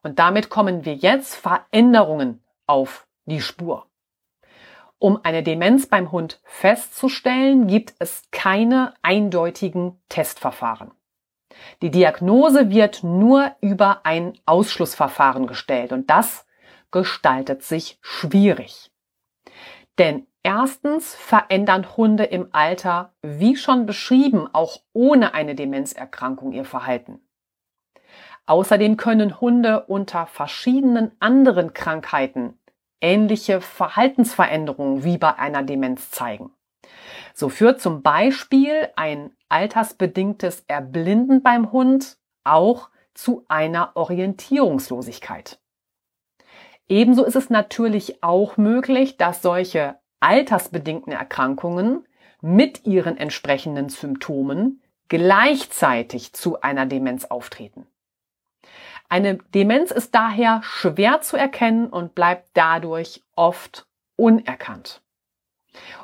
Und 0.01 0.19
damit 0.19 0.49
kommen 0.49 0.85
wir 0.85 0.95
jetzt 0.95 1.35
Veränderungen 1.35 2.43
auf 2.65 3.07
die 3.25 3.41
Spur. 3.41 3.87
Um 5.03 5.19
eine 5.21 5.43
Demenz 5.43 5.87
beim 5.87 6.13
Hund 6.13 6.39
festzustellen, 6.45 7.67
gibt 7.67 7.93
es 7.99 8.23
keine 8.31 8.93
eindeutigen 9.01 10.01
Testverfahren. 10.07 10.91
Die 11.81 11.91
Diagnose 11.91 12.69
wird 12.69 13.03
nur 13.03 13.53
über 13.59 14.05
ein 14.05 14.39
Ausschlussverfahren 14.45 15.45
gestellt 15.45 15.91
und 15.91 16.09
das 16.09 16.47
gestaltet 16.89 17.63
sich 17.63 17.99
schwierig. 17.99 18.93
Denn 19.97 20.25
erstens 20.41 21.13
verändern 21.15 21.97
Hunde 21.97 22.23
im 22.23 22.47
Alter, 22.53 23.11
wie 23.21 23.57
schon 23.57 23.85
beschrieben, 23.85 24.47
auch 24.53 24.83
ohne 24.93 25.33
eine 25.33 25.53
Demenzerkrankung 25.53 26.53
ihr 26.53 26.63
Verhalten. 26.63 27.19
Außerdem 28.45 28.95
können 28.95 29.41
Hunde 29.41 29.83
unter 29.83 30.27
verschiedenen 30.27 31.11
anderen 31.19 31.73
Krankheiten 31.73 32.57
ähnliche 33.03 33.61
Verhaltensveränderungen 33.61 35.03
wie 35.03 35.19
bei 35.19 35.37
einer 35.37 35.61
Demenz 35.61 36.09
zeigen. 36.09 36.51
So 37.35 37.49
führt 37.49 37.81
zum 37.81 38.01
Beispiel 38.01 38.89
ein 38.95 39.31
altersbedingtes 39.49 40.63
Erblinden 40.67 41.43
beim 41.43 41.71
Hund 41.71 42.17
auch 42.43 42.89
zu 43.13 43.45
einer 43.47 43.91
Orientierungslosigkeit. 43.95 45.59
Ebenso 46.87 47.23
ist 47.23 47.35
es 47.35 47.49
natürlich 47.49 48.23
auch 48.23 48.57
möglich, 48.57 49.17
dass 49.17 49.41
solche 49.41 49.99
altersbedingten 50.19 51.13
Erkrankungen 51.13 52.05
mit 52.41 52.85
ihren 52.85 53.17
entsprechenden 53.17 53.89
Symptomen 53.89 54.81
gleichzeitig 55.07 56.33
zu 56.33 56.61
einer 56.61 56.85
Demenz 56.85 57.25
auftreten. 57.25 57.87
Eine 59.09 59.37
Demenz 59.53 59.91
ist 59.91 60.15
daher 60.15 60.61
schwer 60.63 61.21
zu 61.21 61.37
erkennen 61.37 61.87
und 61.87 62.15
bleibt 62.15 62.49
dadurch 62.53 63.23
oft 63.35 63.85
unerkannt. 64.15 65.01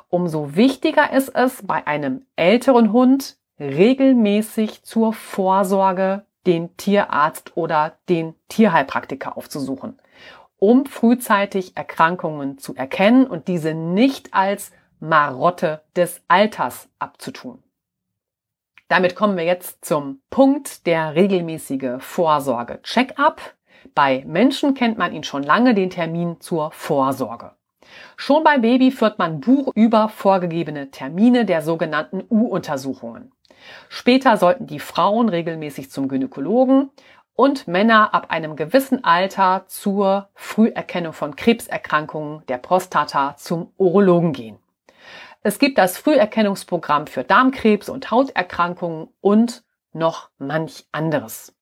Umso 0.08 0.56
wichtiger 0.56 1.12
ist 1.12 1.28
es, 1.34 1.64
bei 1.66 1.86
einem 1.86 2.26
älteren 2.36 2.92
Hund 2.92 3.36
regelmäßig 3.58 4.82
zur 4.82 5.12
Vorsorge 5.12 6.24
den 6.46 6.76
Tierarzt 6.76 7.56
oder 7.56 7.98
den 8.08 8.34
Tierheilpraktiker 8.48 9.36
aufzusuchen, 9.36 9.98
um 10.58 10.86
frühzeitig 10.86 11.76
Erkrankungen 11.76 12.58
zu 12.58 12.74
erkennen 12.74 13.26
und 13.26 13.48
diese 13.48 13.74
nicht 13.74 14.34
als 14.34 14.72
Marotte 14.98 15.82
des 15.96 16.22
Alters 16.28 16.88
abzutun. 16.98 17.62
Damit 18.90 19.14
kommen 19.14 19.36
wir 19.36 19.44
jetzt 19.44 19.84
zum 19.84 20.20
Punkt 20.30 20.84
der 20.84 21.14
regelmäßige 21.14 22.00
Vorsorge. 22.00 22.82
Check-up. 22.82 23.40
Bei 23.94 24.24
Menschen 24.26 24.74
kennt 24.74 24.98
man 24.98 25.12
ihn 25.12 25.22
schon 25.22 25.44
lange, 25.44 25.74
den 25.74 25.90
Termin 25.90 26.40
zur 26.40 26.72
Vorsorge. 26.72 27.52
Schon 28.16 28.42
bei 28.42 28.58
Baby 28.58 28.90
führt 28.90 29.16
man 29.16 29.38
Buch 29.38 29.70
über 29.76 30.08
vorgegebene 30.08 30.90
Termine 30.90 31.44
der 31.44 31.62
sogenannten 31.62 32.24
U-Untersuchungen. 32.28 33.30
Später 33.88 34.36
sollten 34.36 34.66
die 34.66 34.80
Frauen 34.80 35.28
regelmäßig 35.28 35.92
zum 35.92 36.08
Gynäkologen 36.08 36.90
und 37.36 37.68
Männer 37.68 38.12
ab 38.12 38.26
einem 38.30 38.56
gewissen 38.56 39.04
Alter 39.04 39.66
zur 39.68 40.30
Früherkennung 40.34 41.12
von 41.12 41.36
Krebserkrankungen 41.36 42.44
der 42.48 42.58
Prostata 42.58 43.36
zum 43.36 43.72
Urologen 43.76 44.32
gehen. 44.32 44.58
Es 45.42 45.58
gibt 45.58 45.78
das 45.78 45.96
Früherkennungsprogramm 45.96 47.06
für 47.06 47.24
Darmkrebs 47.24 47.88
und 47.88 48.10
Hauterkrankungen 48.10 49.08
und 49.20 49.64
noch 49.92 50.28
manch 50.36 50.84
anderes. 50.92 51.56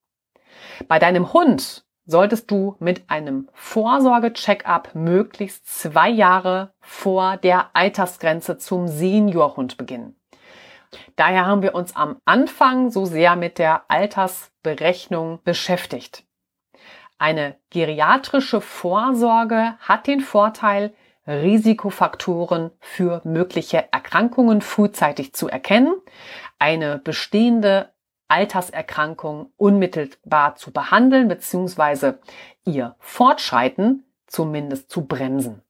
Bei 0.89 0.99
deinem 0.99 1.33
Hund 1.33 1.85
solltest 2.05 2.51
du 2.51 2.75
mit 2.81 3.09
einem 3.09 3.49
Vorsorge-Check-up 3.53 4.95
möglichst 4.95 5.67
zwei 5.69 6.09
Jahre 6.09 6.73
vor 6.81 7.37
der 7.37 7.71
Altersgrenze 7.75 8.59
zum 8.59 8.89
Seniorhund 8.89 9.77
beginnen. 9.77 10.17
Daher 11.15 11.47
haben 11.47 11.63
wir 11.63 11.75
uns 11.75 11.95
am 11.95 12.17
Anfang 12.25 12.91
so 12.91 13.05
sehr 13.05 13.37
mit 13.37 13.59
der 13.59 13.85
Altersberechnung 13.89 15.41
beschäftigt. 15.45 16.25
Eine 17.19 17.57
geriatrische 17.71 18.61
Vorsorge 18.61 19.77
hat 19.81 20.07
den 20.07 20.21
Vorteil, 20.21 20.95
Risikofaktoren 21.29 22.71
für 22.81 23.21
mögliche 23.25 23.93
Erkrankungen 23.93 24.63
frühzeitig 24.63 25.35
zu 25.35 25.49
erkennen, 25.49 25.95
eine 26.59 26.99
bestehende 26.99 27.93
Alterserkrankung 28.29 29.53
unmittelbar 29.57 30.57
zu 30.57 30.73
behandeln 30.73 31.29
bzw. 31.29 32.15
ihr 32.65 32.97
Fortschreiten 32.99 34.05
zumindest 34.27 34.91
zu 34.91 35.07
bremsen. 35.07 35.63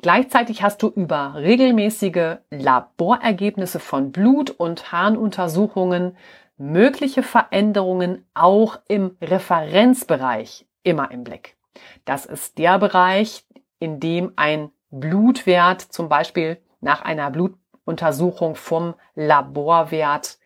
Gleichzeitig 0.00 0.62
hast 0.62 0.82
du 0.82 0.88
über 0.88 1.34
regelmäßige 1.34 2.38
Laborergebnisse 2.50 3.80
von 3.80 4.12
Blut- 4.12 4.50
und 4.50 4.92
Harnuntersuchungen 4.92 6.16
mögliche 6.56 7.22
Veränderungen 7.22 8.26
auch 8.34 8.80
im 8.88 9.16
Referenzbereich 9.20 10.66
immer 10.82 11.10
im 11.10 11.24
Blick. 11.24 11.56
Das 12.04 12.26
ist 12.26 12.58
der 12.58 12.78
Bereich, 12.78 13.44
in 13.78 14.00
dem 14.00 14.32
ein 14.36 14.70
Blutwert 14.90 15.80
zum 15.80 16.08
Beispiel 16.08 16.60
nach 16.80 17.02
einer 17.02 17.30
Blutuntersuchung 17.30 18.54
vom 18.54 18.94
Laborwert 19.14 20.38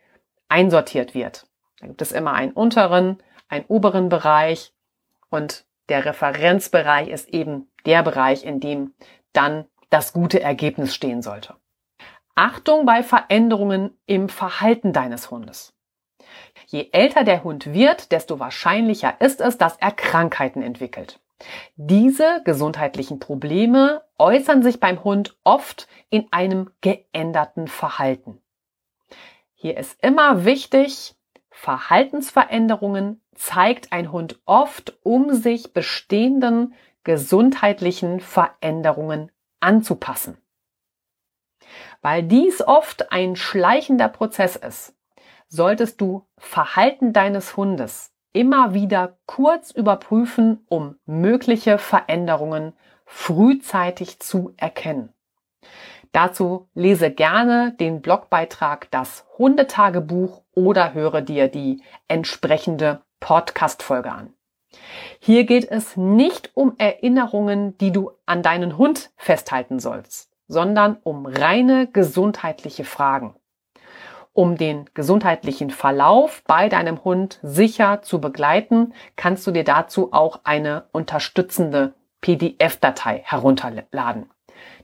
einsortiert 0.48 1.14
wird. 1.14 1.46
Da 1.80 1.86
gibt 1.86 2.02
es 2.02 2.12
immer 2.12 2.32
einen 2.34 2.52
unteren, 2.52 3.22
einen 3.48 3.64
oberen 3.68 4.08
Bereich 4.08 4.72
und 5.30 5.64
der 5.88 6.04
Referenzbereich 6.04 7.08
ist 7.08 7.28
eben 7.28 7.68
der 7.86 8.02
Bereich, 8.02 8.44
in 8.44 8.60
dem 8.60 8.94
dann 9.32 9.66
das 9.90 10.12
gute 10.12 10.40
Ergebnis 10.40 10.94
stehen 10.94 11.22
sollte. 11.22 11.56
Achtung 12.34 12.86
bei 12.86 13.02
Veränderungen 13.02 13.98
im 14.06 14.28
Verhalten 14.28 14.92
deines 14.92 15.30
Hundes. 15.30 15.74
Je 16.66 16.88
älter 16.92 17.24
der 17.24 17.44
Hund 17.44 17.72
wird, 17.74 18.10
desto 18.12 18.38
wahrscheinlicher 18.38 19.20
ist 19.20 19.40
es, 19.40 19.58
dass 19.58 19.76
er 19.76 19.90
Krankheiten 19.90 20.62
entwickelt. 20.62 21.20
Diese 21.76 22.42
gesundheitlichen 22.44 23.18
Probleme 23.18 24.02
äußern 24.18 24.62
sich 24.62 24.80
beim 24.80 25.02
Hund 25.04 25.36
oft 25.44 25.88
in 26.10 26.26
einem 26.30 26.70
geänderten 26.80 27.68
Verhalten. 27.68 28.40
Hier 29.54 29.76
ist 29.76 30.02
immer 30.02 30.44
wichtig, 30.44 31.14
Verhaltensveränderungen 31.50 33.20
zeigt 33.34 33.92
ein 33.92 34.10
Hund 34.12 34.40
oft, 34.44 34.98
um 35.02 35.34
sich 35.34 35.72
bestehenden 35.72 36.74
gesundheitlichen 37.04 38.20
Veränderungen 38.20 39.30
anzupassen. 39.60 40.38
Weil 42.00 42.22
dies 42.22 42.60
oft 42.60 43.12
ein 43.12 43.36
schleichender 43.36 44.08
Prozess 44.08 44.56
ist, 44.56 44.94
solltest 45.48 46.00
du 46.00 46.26
Verhalten 46.38 47.12
deines 47.12 47.56
Hundes 47.56 48.11
immer 48.32 48.74
wieder 48.74 49.18
kurz 49.26 49.70
überprüfen, 49.70 50.64
um 50.68 50.96
mögliche 51.06 51.78
Veränderungen 51.78 52.72
frühzeitig 53.04 54.20
zu 54.20 54.54
erkennen. 54.56 55.12
Dazu 56.12 56.68
lese 56.74 57.10
gerne 57.10 57.74
den 57.78 58.02
Blogbeitrag 58.02 58.90
Das 58.90 59.24
Hundetagebuch 59.38 60.42
oder 60.54 60.92
höre 60.92 61.22
dir 61.22 61.48
die 61.48 61.82
entsprechende 62.08 63.02
Podcast-Folge 63.20 64.12
an. 64.12 64.34
Hier 65.18 65.44
geht 65.44 65.70
es 65.70 65.96
nicht 65.96 66.50
um 66.54 66.74
Erinnerungen, 66.78 67.76
die 67.78 67.92
du 67.92 68.10
an 68.26 68.42
deinen 68.42 68.78
Hund 68.78 69.10
festhalten 69.16 69.78
sollst, 69.80 70.30
sondern 70.48 70.98
um 71.02 71.26
reine 71.26 71.86
gesundheitliche 71.86 72.84
Fragen. 72.84 73.34
Um 74.34 74.56
den 74.56 74.88
gesundheitlichen 74.94 75.70
Verlauf 75.70 76.42
bei 76.46 76.68
deinem 76.68 77.04
Hund 77.04 77.38
sicher 77.42 78.00
zu 78.02 78.20
begleiten, 78.20 78.94
kannst 79.16 79.46
du 79.46 79.50
dir 79.50 79.64
dazu 79.64 80.12
auch 80.12 80.40
eine 80.44 80.84
unterstützende 80.92 81.94
PDF-Datei 82.22 83.22
herunterladen. 83.24 84.30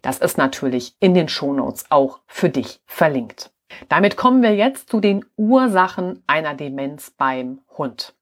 Das 0.03 0.19
ist 0.19 0.37
natürlich 0.37 0.97
in 1.01 1.15
den 1.15 1.29
Shownotes 1.29 1.87
auch 1.91 2.21
für 2.27 2.51
dich 2.51 2.81
verlinkt. 2.85 3.51
Damit 3.89 4.17
kommen 4.17 4.43
wir 4.43 4.55
jetzt 4.55 4.91
zu 4.91 5.01
den 5.01 5.25
Ursachen 5.37 6.23
einer 6.27 6.55
Demenz 6.55 7.11
beim 7.11 7.61
Hund. 7.77 8.15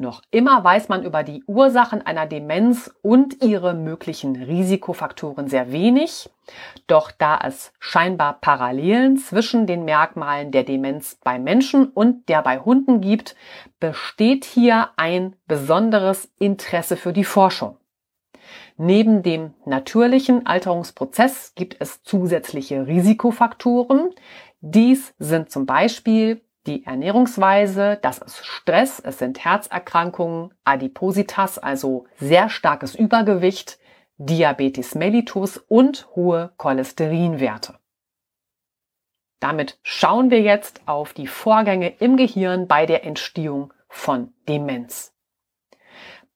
Noch 0.00 0.22
immer 0.30 0.64
weiß 0.64 0.88
man 0.88 1.04
über 1.04 1.22
die 1.22 1.44
Ursachen 1.46 2.00
einer 2.00 2.24
Demenz 2.24 2.90
und 3.02 3.42
ihre 3.44 3.74
möglichen 3.74 4.34
Risikofaktoren 4.34 5.46
sehr 5.46 5.72
wenig. 5.72 6.30
Doch 6.86 7.10
da 7.10 7.38
es 7.44 7.74
scheinbar 7.80 8.40
Parallelen 8.40 9.18
zwischen 9.18 9.66
den 9.66 9.84
Merkmalen 9.84 10.52
der 10.52 10.64
Demenz 10.64 11.18
bei 11.22 11.38
Menschen 11.38 11.86
und 11.88 12.30
der 12.30 12.40
bei 12.40 12.60
Hunden 12.60 13.02
gibt, 13.02 13.36
besteht 13.78 14.46
hier 14.46 14.88
ein 14.96 15.36
besonderes 15.46 16.32
Interesse 16.38 16.96
für 16.96 17.12
die 17.12 17.24
Forschung. 17.24 17.76
Neben 18.78 19.22
dem 19.22 19.52
natürlichen 19.66 20.46
Alterungsprozess 20.46 21.52
gibt 21.54 21.76
es 21.78 22.02
zusätzliche 22.04 22.86
Risikofaktoren. 22.86 24.14
Dies 24.62 25.12
sind 25.18 25.50
zum 25.50 25.66
Beispiel 25.66 26.40
die 26.66 26.84
Ernährungsweise, 26.84 27.98
das 28.02 28.18
ist 28.18 28.44
Stress, 28.44 29.00
es 29.00 29.18
sind 29.18 29.44
Herzerkrankungen, 29.44 30.52
Adipositas, 30.64 31.58
also 31.58 32.06
sehr 32.18 32.48
starkes 32.48 32.94
Übergewicht, 32.94 33.78
Diabetes 34.18 34.94
mellitus 34.94 35.56
und 35.56 36.08
hohe 36.14 36.52
Cholesterinwerte. 36.58 37.78
Damit 39.40 39.78
schauen 39.82 40.30
wir 40.30 40.42
jetzt 40.42 40.82
auf 40.86 41.14
die 41.14 41.26
Vorgänge 41.26 41.88
im 41.98 42.18
Gehirn 42.18 42.68
bei 42.68 42.84
der 42.84 43.04
Entstehung 43.04 43.72
von 43.88 44.34
Demenz. 44.46 45.14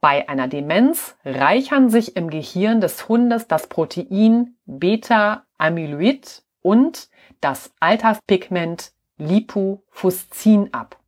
Bei 0.01 0.29
einer 0.29 0.49
Demenz 0.49 1.17
reichern 1.25 1.91
sich 1.91 2.17
im 2.17 2.31
Gehirn 2.31 2.81
des 2.81 3.09
Hundes 3.09 3.47
das 3.47 3.69
Protein 3.69 4.57
Beta-Amyloid 4.65 6.43
und 6.63 7.09
das 7.43 7.73
Alterspigment 7.81 8.93
Lipofuscin 9.19 10.73
ab. 10.73 10.99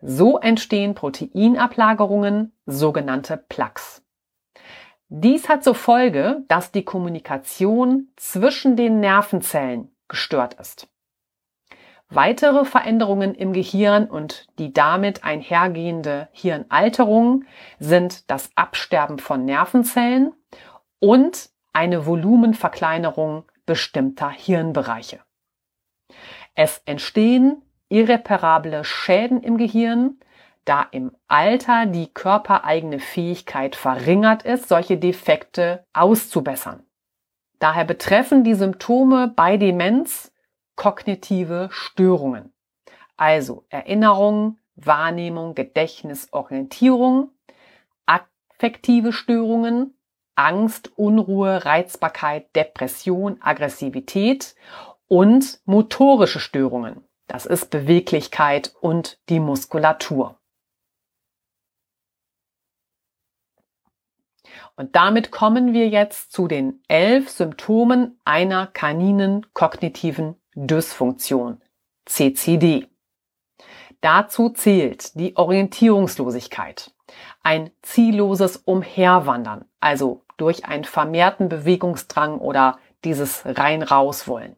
So 0.00 0.38
entstehen 0.38 0.94
Proteinablagerungen, 0.94 2.52
sogenannte 2.66 3.36
Plaques. 3.36 4.02
Dies 5.08 5.48
hat 5.48 5.64
zur 5.64 5.74
Folge, 5.74 6.44
dass 6.48 6.72
die 6.72 6.84
Kommunikation 6.84 8.08
zwischen 8.16 8.76
den 8.76 9.00
Nervenzellen 9.00 9.94
gestört 10.08 10.54
ist. 10.54 10.88
Weitere 12.10 12.64
Veränderungen 12.64 13.34
im 13.34 13.52
Gehirn 13.52 14.08
und 14.08 14.46
die 14.58 14.72
damit 14.72 15.24
einhergehende 15.24 16.28
Hirnalterung 16.32 17.44
sind 17.78 18.30
das 18.30 18.50
Absterben 18.56 19.18
von 19.18 19.44
Nervenzellen 19.44 20.32
und 21.00 21.50
eine 21.72 22.06
Volumenverkleinerung 22.06 23.44
bestimmter 23.66 24.30
Hirnbereiche. 24.30 25.20
Es 26.54 26.82
entstehen 26.86 27.62
irreparable 27.88 28.84
Schäden 28.84 29.42
im 29.42 29.56
Gehirn, 29.58 30.18
da 30.64 30.86
im 30.90 31.12
Alter 31.28 31.86
die 31.86 32.12
körpereigene 32.12 32.98
Fähigkeit 32.98 33.76
verringert 33.76 34.44
ist, 34.44 34.68
solche 34.68 34.96
Defekte 34.96 35.84
auszubessern. 35.92 36.84
Daher 37.58 37.84
betreffen 37.84 38.44
die 38.44 38.54
Symptome 38.54 39.32
bei 39.34 39.56
Demenz 39.56 40.32
kognitive 40.76 41.68
Störungen. 41.70 42.52
Also 43.16 43.64
Erinnerung, 43.68 44.58
Wahrnehmung, 44.74 45.54
Gedächtnis, 45.54 46.32
Orientierung, 46.32 47.30
affektive 48.06 49.12
Störungen, 49.12 49.96
Angst, 50.34 50.90
Unruhe, 50.96 51.64
Reizbarkeit, 51.64 52.54
Depression, 52.56 53.40
Aggressivität 53.40 54.56
und 55.08 55.60
motorische 55.64 56.40
Störungen. 56.40 57.04
Das 57.26 57.46
ist 57.46 57.70
Beweglichkeit 57.70 58.74
und 58.80 59.18
die 59.28 59.40
Muskulatur. 59.40 60.38
Und 64.76 64.96
damit 64.96 65.30
kommen 65.30 65.72
wir 65.72 65.88
jetzt 65.88 66.32
zu 66.32 66.48
den 66.48 66.82
elf 66.88 67.30
Symptomen 67.30 68.20
einer 68.24 68.66
kaninen 68.66 69.46
kognitiven 69.54 70.36
Dysfunktion, 70.54 71.60
CCD. 72.06 72.88
Dazu 74.00 74.50
zählt 74.50 75.18
die 75.18 75.36
Orientierungslosigkeit, 75.36 76.92
ein 77.42 77.70
zielloses 77.82 78.58
Umherwandern, 78.58 79.64
also 79.80 80.24
durch 80.36 80.66
einen 80.66 80.84
vermehrten 80.84 81.48
Bewegungsdrang 81.48 82.38
oder 82.38 82.78
dieses 83.04 83.42
rein-raus-Wollen, 83.44 84.56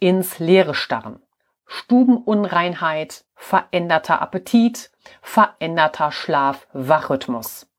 ins 0.00 0.38
Leere 0.38 0.74
starren, 0.74 1.22
Stubenunreinheit, 1.66 3.24
veränderter 3.36 4.20
Appetit, 4.20 4.90
veränderter 5.22 6.10
Schlaf-Wachrhythmus. 6.10 7.70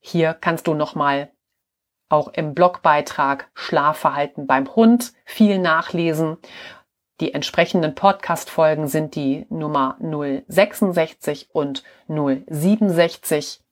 Hier 0.00 0.34
kannst 0.34 0.66
du 0.66 0.74
nochmal 0.74 1.30
auch 2.08 2.28
im 2.34 2.54
Blogbeitrag 2.54 3.50
Schlafverhalten 3.54 4.46
beim 4.46 4.74
Hund 4.74 5.14
viel 5.24 5.58
nachlesen. 5.58 6.36
Die 7.20 7.32
entsprechenden 7.32 7.94
Podcast-Folgen 7.94 8.88
sind 8.88 9.14
die 9.14 9.46
Nummer 9.48 9.96
066 10.00 11.50
und 11.52 11.84
067. 12.08 13.62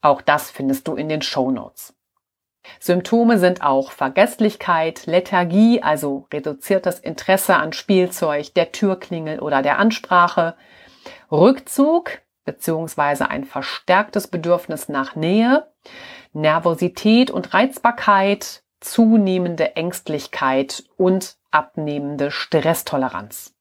Auch 0.00 0.22
das 0.22 0.50
findest 0.50 0.86
du 0.86 0.94
in 0.94 1.08
den 1.08 1.20
Show 1.20 1.50
Notes. 1.50 1.95
Symptome 2.80 3.38
sind 3.38 3.62
auch 3.62 3.92
Vergesslichkeit, 3.92 5.06
Lethargie, 5.06 5.82
also 5.82 6.26
reduziertes 6.32 6.98
Interesse 6.98 7.56
an 7.56 7.72
Spielzeug, 7.72 8.54
der 8.54 8.72
Türklingel 8.72 9.40
oder 9.40 9.62
der 9.62 9.78
Ansprache, 9.78 10.56
Rückzug 11.30 12.20
bzw. 12.44 13.24
ein 13.24 13.44
verstärktes 13.44 14.28
Bedürfnis 14.28 14.88
nach 14.88 15.16
Nähe, 15.16 15.70
Nervosität 16.32 17.30
und 17.30 17.54
Reizbarkeit, 17.54 18.62
zunehmende 18.80 19.76
Ängstlichkeit 19.76 20.84
und 20.96 21.36
abnehmende 21.50 22.30
Stresstoleranz. 22.30 23.54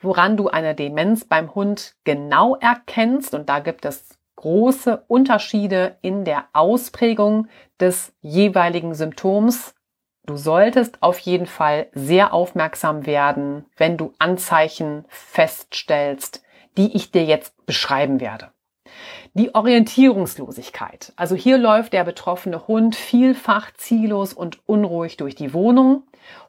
Woran 0.00 0.36
du 0.36 0.48
eine 0.48 0.74
Demenz 0.74 1.24
beim 1.24 1.54
Hund 1.54 1.96
genau 2.04 2.56
erkennst, 2.56 3.34
und 3.34 3.48
da 3.48 3.58
gibt 3.58 3.84
es 3.84 4.15
große 4.36 5.04
Unterschiede 5.08 5.96
in 6.02 6.24
der 6.24 6.44
Ausprägung 6.52 7.48
des 7.80 8.12
jeweiligen 8.20 8.94
Symptoms. 8.94 9.74
Du 10.26 10.36
solltest 10.36 11.02
auf 11.02 11.18
jeden 11.18 11.46
Fall 11.46 11.88
sehr 11.92 12.32
aufmerksam 12.32 13.06
werden, 13.06 13.64
wenn 13.76 13.96
du 13.96 14.12
Anzeichen 14.18 15.04
feststellst, 15.08 16.42
die 16.76 16.96
ich 16.96 17.10
dir 17.10 17.24
jetzt 17.24 17.66
beschreiben 17.66 18.20
werde. 18.20 18.50
Die 19.34 19.54
Orientierungslosigkeit. 19.54 21.12
Also 21.16 21.34
hier 21.34 21.58
läuft 21.58 21.92
der 21.92 22.04
betroffene 22.04 22.66
Hund 22.66 22.96
vielfach 22.96 23.70
ziellos 23.74 24.32
und 24.32 24.66
unruhig 24.66 25.16
durch 25.16 25.34
die 25.34 25.52
Wohnung. 25.52 26.04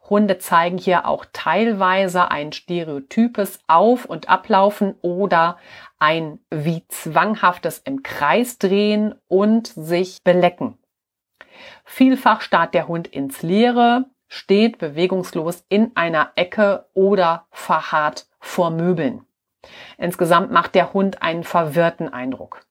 Hunde 0.10 0.38
zeigen 0.38 0.78
hier 0.78 1.06
auch 1.06 1.26
teilweise 1.34 2.32
ein 2.32 2.54
stereotypes 2.54 3.60
Auf- 3.68 4.06
und 4.06 4.30
Ablaufen 4.30 4.96
oder 5.02 5.58
ein 6.00 6.40
wie 6.50 6.86
zwanghaftes 6.88 7.80
im 7.80 8.04
Kreis 8.04 8.58
drehen 8.58 9.16
und 9.28 9.68
sich 9.68 10.24
belecken. 10.24 10.78
Vielfach 11.86 12.42
starrt 12.42 12.74
der 12.74 12.88
Hund 12.88 13.08
ins 13.08 13.42
Leere, 13.42 14.06
steht 14.28 14.78
bewegungslos 14.78 15.66
in 15.70 15.96
einer 15.96 16.32
Ecke 16.36 16.88
oder 16.94 17.48
verharrt 17.52 18.28
vor 18.40 18.70
Möbeln. 18.70 19.26
Insgesamt 19.98 20.52
macht 20.52 20.76
der 20.76 20.94
Hund 20.94 21.22
einen 21.22 21.44
verwirrten 21.44 22.12
Eindruck. 22.12 22.66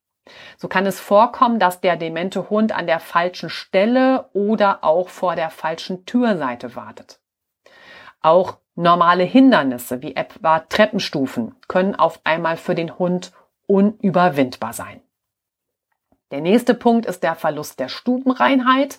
So 0.56 0.68
kann 0.68 0.86
es 0.86 1.00
vorkommen, 1.00 1.58
dass 1.58 1.80
der 1.80 1.96
demente 1.96 2.50
Hund 2.50 2.72
an 2.72 2.86
der 2.86 3.00
falschen 3.00 3.48
Stelle 3.48 4.28
oder 4.32 4.82
auch 4.82 5.08
vor 5.08 5.36
der 5.36 5.50
falschen 5.50 6.04
Türseite 6.04 6.74
wartet. 6.74 7.20
Auch 8.20 8.58
normale 8.76 9.24
Hindernisse 9.24 10.02
wie 10.02 10.14
etwa 10.14 10.60
Treppenstufen 10.60 11.56
können 11.66 11.94
auf 11.94 12.20
einmal 12.24 12.56
für 12.56 12.74
den 12.74 12.98
Hund 12.98 13.32
unüberwindbar 13.66 14.72
sein. 14.72 15.00
Der 16.30 16.40
nächste 16.40 16.74
Punkt 16.74 17.06
ist 17.06 17.22
der 17.22 17.34
Verlust 17.34 17.80
der 17.80 17.88
Stubenreinheit. 17.88 18.98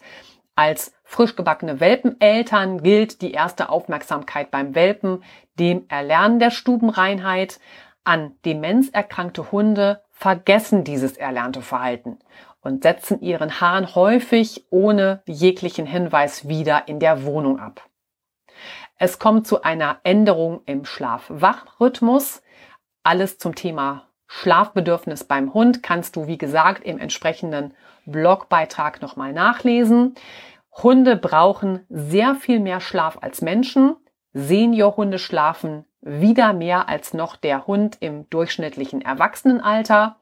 Als 0.55 0.93
frisch 1.03 1.35
gebackene 1.35 1.79
Welpeneltern 1.79 2.81
gilt 2.81 3.21
die 3.21 3.31
erste 3.31 3.69
Aufmerksamkeit 3.69 4.49
beim 4.49 4.75
Welpen 4.75 5.23
dem 5.59 5.85
Erlernen 5.87 6.39
der 6.39 6.51
Stubenreinheit. 6.51 7.59
An 8.03 8.35
Demenz 8.45 8.89
erkrankte 8.89 9.51
Hunde 9.51 10.01
vergessen 10.09 10.83
dieses 10.83 11.17
erlernte 11.17 11.61
Verhalten 11.61 12.17
und 12.61 12.83
setzen 12.83 13.21
ihren 13.21 13.61
Hahn 13.61 13.93
häufig 13.93 14.65
ohne 14.71 15.21
jeglichen 15.27 15.85
Hinweis 15.85 16.47
wieder 16.47 16.87
in 16.87 16.99
der 16.99 17.23
Wohnung 17.23 17.59
ab. 17.59 17.87
Es 18.99 19.19
kommt 19.19 19.45
zu 19.45 19.61
einer 19.61 19.99
Änderung 20.03 20.61
im 20.65 20.83
Schlaf-Wach-Rhythmus. 20.83 22.41
Alles 23.03 23.37
zum 23.37 23.53
Thema 23.53 24.07
Schlafbedürfnis 24.27 25.23
beim 25.23 25.53
Hund 25.53 25.83
kannst 25.83 26.15
du, 26.15 26.27
wie 26.27 26.37
gesagt, 26.37 26.83
im 26.83 26.97
entsprechenden 26.97 27.73
Blogbeitrag 28.05 29.01
nochmal 29.01 29.33
nachlesen. 29.33 30.15
Hunde 30.71 31.15
brauchen 31.15 31.85
sehr 31.89 32.35
viel 32.35 32.59
mehr 32.59 32.79
Schlaf 32.79 33.19
als 33.21 33.41
Menschen. 33.41 33.95
Seniorhunde 34.33 35.19
schlafen 35.19 35.85
wieder 36.01 36.53
mehr 36.53 36.89
als 36.89 37.13
noch 37.13 37.35
der 37.35 37.67
Hund 37.67 37.97
im 37.99 38.29
durchschnittlichen 38.29 39.01
Erwachsenenalter. 39.01 40.17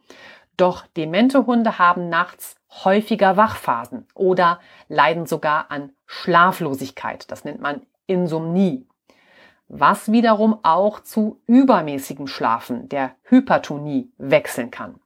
Doch 0.57 0.85
demente 0.97 1.45
Hunde 1.45 1.79
haben 1.79 2.09
nachts 2.09 2.55
häufiger 2.83 3.37
Wachphasen 3.37 4.05
oder 4.13 4.59
leiden 4.89 5.25
sogar 5.25 5.71
an 5.71 5.91
Schlaflosigkeit. 6.05 7.29
Das 7.31 7.45
nennt 7.45 7.61
man 7.61 7.81
Insomnie. 8.07 8.87
Was 9.67 10.11
wiederum 10.11 10.59
auch 10.63 10.99
zu 10.99 11.41
übermäßigem 11.47 12.27
Schlafen, 12.27 12.87
der 12.89 13.15
Hypertonie, 13.23 14.11
wechseln 14.17 14.69
kann. 14.69 14.99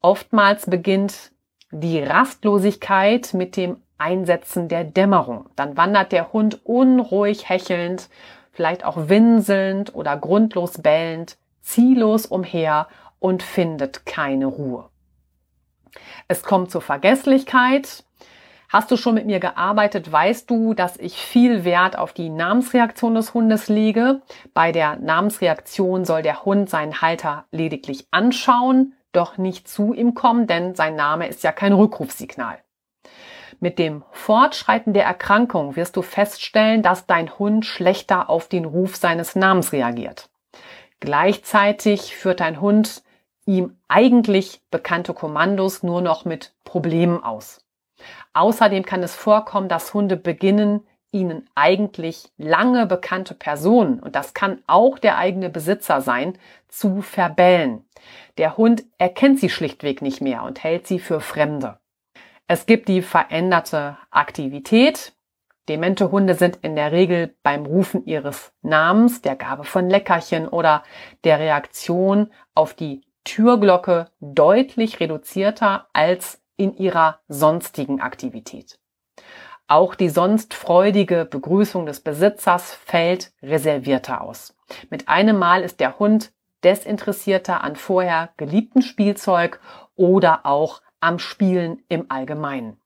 Oftmals 0.00 0.66
beginnt 0.66 1.32
die 1.70 2.02
Rastlosigkeit 2.02 3.34
mit 3.34 3.56
dem 3.56 3.82
Einsetzen 3.98 4.68
der 4.68 4.84
Dämmerung. 4.84 5.48
Dann 5.56 5.76
wandert 5.76 6.12
der 6.12 6.32
Hund 6.32 6.64
unruhig 6.64 7.48
hechelnd 7.48 8.08
vielleicht 8.56 8.84
auch 8.84 9.08
winselnd 9.08 9.94
oder 9.94 10.16
grundlos 10.16 10.78
bellend, 10.78 11.36
ziellos 11.60 12.26
umher 12.26 12.88
und 13.18 13.42
findet 13.42 14.06
keine 14.06 14.46
Ruhe. 14.46 14.88
Es 16.26 16.42
kommt 16.42 16.70
zur 16.70 16.80
Vergesslichkeit. 16.80 18.04
Hast 18.68 18.90
du 18.90 18.96
schon 18.96 19.14
mit 19.14 19.26
mir 19.26 19.38
gearbeitet, 19.38 20.10
weißt 20.10 20.50
du, 20.50 20.74
dass 20.74 20.96
ich 20.96 21.16
viel 21.16 21.64
Wert 21.64 21.96
auf 21.96 22.12
die 22.12 22.28
Namensreaktion 22.28 23.14
des 23.14 23.32
Hundes 23.32 23.68
lege. 23.68 24.22
Bei 24.54 24.72
der 24.72 24.96
Namensreaktion 24.96 26.04
soll 26.04 26.22
der 26.22 26.44
Hund 26.44 26.68
seinen 26.68 27.00
Halter 27.00 27.44
lediglich 27.52 28.08
anschauen, 28.10 28.94
doch 29.12 29.38
nicht 29.38 29.68
zu 29.68 29.94
ihm 29.94 30.14
kommen, 30.14 30.46
denn 30.46 30.74
sein 30.74 30.96
Name 30.96 31.28
ist 31.28 31.44
ja 31.44 31.52
kein 31.52 31.72
Rückrufsignal. 31.72 32.58
Mit 33.60 33.78
dem 33.78 34.04
Fortschreiten 34.10 34.92
der 34.92 35.04
Erkrankung 35.04 35.76
wirst 35.76 35.96
du 35.96 36.02
feststellen, 36.02 36.82
dass 36.82 37.06
dein 37.06 37.38
Hund 37.38 37.64
schlechter 37.64 38.28
auf 38.28 38.48
den 38.48 38.64
Ruf 38.64 38.96
seines 38.96 39.34
Namens 39.34 39.72
reagiert. 39.72 40.28
Gleichzeitig 41.00 42.16
führt 42.16 42.40
dein 42.40 42.60
Hund 42.60 43.02
ihm 43.46 43.78
eigentlich 43.88 44.60
bekannte 44.70 45.14
Kommandos 45.14 45.82
nur 45.82 46.02
noch 46.02 46.24
mit 46.24 46.54
Problemen 46.64 47.22
aus. 47.22 47.65
Außerdem 48.36 48.84
kann 48.84 49.02
es 49.02 49.14
vorkommen, 49.14 49.70
dass 49.70 49.94
Hunde 49.94 50.18
beginnen, 50.18 50.86
ihnen 51.10 51.48
eigentlich 51.54 52.28
lange 52.36 52.84
bekannte 52.84 53.32
Personen, 53.32 53.98
und 53.98 54.14
das 54.14 54.34
kann 54.34 54.62
auch 54.66 54.98
der 54.98 55.16
eigene 55.16 55.48
Besitzer 55.48 56.02
sein, 56.02 56.36
zu 56.68 57.00
verbellen. 57.00 57.86
Der 58.36 58.58
Hund 58.58 58.84
erkennt 58.98 59.40
sie 59.40 59.48
schlichtweg 59.48 60.02
nicht 60.02 60.20
mehr 60.20 60.42
und 60.42 60.62
hält 60.62 60.86
sie 60.86 60.98
für 60.98 61.20
Fremde. 61.20 61.78
Es 62.46 62.66
gibt 62.66 62.88
die 62.88 63.00
veränderte 63.00 63.96
Aktivität. 64.10 65.14
Demente 65.70 66.10
Hunde 66.10 66.34
sind 66.34 66.56
in 66.56 66.76
der 66.76 66.92
Regel 66.92 67.34
beim 67.42 67.64
Rufen 67.64 68.04
ihres 68.04 68.52
Namens, 68.60 69.22
der 69.22 69.36
Gabe 69.36 69.64
von 69.64 69.88
Leckerchen 69.88 70.46
oder 70.46 70.82
der 71.24 71.38
Reaktion 71.38 72.30
auf 72.54 72.74
die 72.74 73.00
Türglocke 73.24 74.10
deutlich 74.20 75.00
reduzierter 75.00 75.88
als 75.94 76.42
in 76.56 76.76
ihrer 76.76 77.20
sonstigen 77.28 78.00
Aktivität. 78.00 78.78
Auch 79.68 79.94
die 79.94 80.08
sonst 80.08 80.54
freudige 80.54 81.24
Begrüßung 81.24 81.86
des 81.86 82.00
Besitzers 82.00 82.72
fällt 82.72 83.32
reservierter 83.42 84.20
aus. 84.20 84.56
Mit 84.90 85.08
einem 85.08 85.38
Mal 85.38 85.62
ist 85.62 85.80
der 85.80 85.98
Hund 85.98 86.32
desinteressierter 86.62 87.62
an 87.62 87.76
vorher 87.76 88.30
geliebtem 88.36 88.82
Spielzeug 88.82 89.60
oder 89.96 90.46
auch 90.46 90.82
am 91.00 91.18
Spielen 91.18 91.82
im 91.88 92.06
Allgemeinen. 92.10 92.80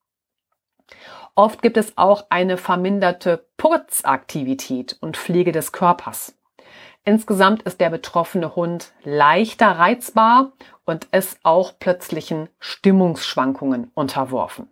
Oft 1.35 1.62
gibt 1.62 1.76
es 1.76 1.96
auch 1.96 2.26
eine 2.30 2.56
verminderte 2.56 3.46
Putzaktivität 3.56 4.96
und 5.00 5.16
Pflege 5.16 5.52
des 5.52 5.72
Körpers. 5.72 6.35
Insgesamt 7.04 7.62
ist 7.62 7.80
der 7.80 7.90
betroffene 7.90 8.54
Hund 8.56 8.92
leichter 9.02 9.70
reizbar 9.70 10.52
und 10.84 11.06
ist 11.06 11.38
auch 11.42 11.78
plötzlichen 11.78 12.48
Stimmungsschwankungen 12.58 13.90
unterworfen. 13.94 14.68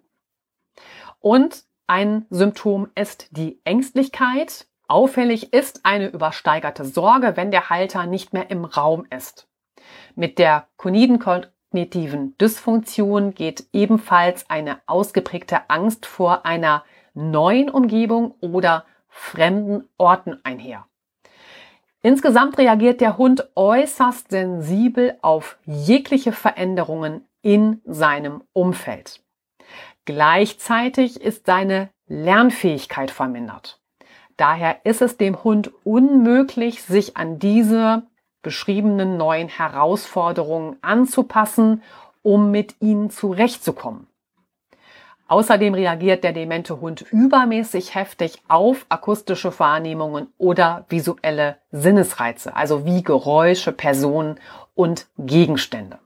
Und 1.20 1.64
ein 1.86 2.26
Symptom 2.28 2.90
ist 2.94 3.28
die 3.30 3.60
Ängstlichkeit. 3.64 4.66
Auffällig 4.88 5.52
ist 5.52 5.84
eine 5.84 6.08
übersteigerte 6.08 6.84
Sorge, 6.84 7.36
wenn 7.36 7.50
der 7.50 7.70
Halter 7.70 8.06
nicht 8.06 8.32
mehr 8.32 8.50
im 8.50 8.64
Raum 8.64 9.06
ist. 9.10 9.48
Mit 10.14 10.38
der 10.38 10.68
Koniden 10.76 11.18
kognitiven 11.18 12.36
Dysfunktion 12.38 13.34
geht 13.34 13.68
ebenfalls 13.72 14.48
eine 14.50 14.80
ausgeprägte 14.86 15.68
Angst 15.68 16.04
vor 16.04 16.44
einer 16.44 16.84
neuen 17.14 17.70
Umgebung 17.70 18.34
oder 18.40 18.84
fremden 19.08 19.88
Orten 19.96 20.38
einher. 20.44 20.87
Insgesamt 22.02 22.58
reagiert 22.58 23.00
der 23.00 23.18
Hund 23.18 23.48
äußerst 23.54 24.30
sensibel 24.30 25.18
auf 25.20 25.58
jegliche 25.64 26.32
Veränderungen 26.32 27.24
in 27.42 27.80
seinem 27.84 28.42
Umfeld. 28.52 29.20
Gleichzeitig 30.04 31.20
ist 31.20 31.46
seine 31.46 31.90
Lernfähigkeit 32.06 33.10
vermindert. 33.10 33.80
Daher 34.36 34.84
ist 34.84 35.02
es 35.02 35.16
dem 35.16 35.44
Hund 35.44 35.70
unmöglich, 35.84 36.82
sich 36.82 37.16
an 37.16 37.38
diese 37.38 38.04
beschriebenen 38.42 39.16
neuen 39.16 39.48
Herausforderungen 39.48 40.76
anzupassen, 40.80 41.82
um 42.22 42.50
mit 42.50 42.76
ihnen 42.80 43.10
zurechtzukommen. 43.10 44.07
Außerdem 45.28 45.74
reagiert 45.74 46.24
der 46.24 46.32
demente 46.32 46.80
Hund 46.80 47.04
übermäßig 47.12 47.94
heftig 47.94 48.42
auf 48.48 48.86
akustische 48.88 49.56
Wahrnehmungen 49.58 50.28
oder 50.38 50.86
visuelle 50.88 51.58
Sinnesreize, 51.70 52.56
also 52.56 52.86
wie 52.86 53.02
Geräusche, 53.02 53.72
Personen 53.72 54.40
und 54.74 55.06
Gegenstände. 55.18 55.98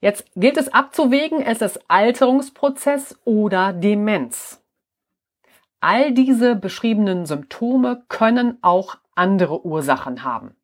Jetzt 0.00 0.26
gilt 0.36 0.58
es 0.58 0.72
abzuwägen, 0.72 1.40
ist 1.40 1.62
es 1.62 1.80
Alterungsprozess 1.88 3.18
oder 3.24 3.72
Demenz. 3.72 4.62
All 5.80 6.12
diese 6.12 6.54
beschriebenen 6.54 7.26
Symptome 7.26 8.04
können 8.08 8.58
auch 8.62 8.96
andere 9.14 9.66
Ursachen 9.66 10.22
haben. 10.22 10.54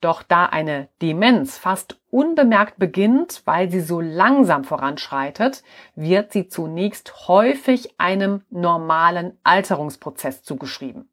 Doch 0.00 0.22
da 0.22 0.46
eine 0.46 0.88
Demenz 1.02 1.58
fast 1.58 2.00
unbemerkt 2.10 2.78
beginnt, 2.78 3.42
weil 3.44 3.70
sie 3.70 3.80
so 3.80 4.00
langsam 4.00 4.64
voranschreitet, 4.64 5.62
wird 5.94 6.32
sie 6.32 6.48
zunächst 6.48 7.28
häufig 7.28 7.98
einem 7.98 8.42
normalen 8.50 9.38
Alterungsprozess 9.42 10.42
zugeschrieben. 10.42 11.08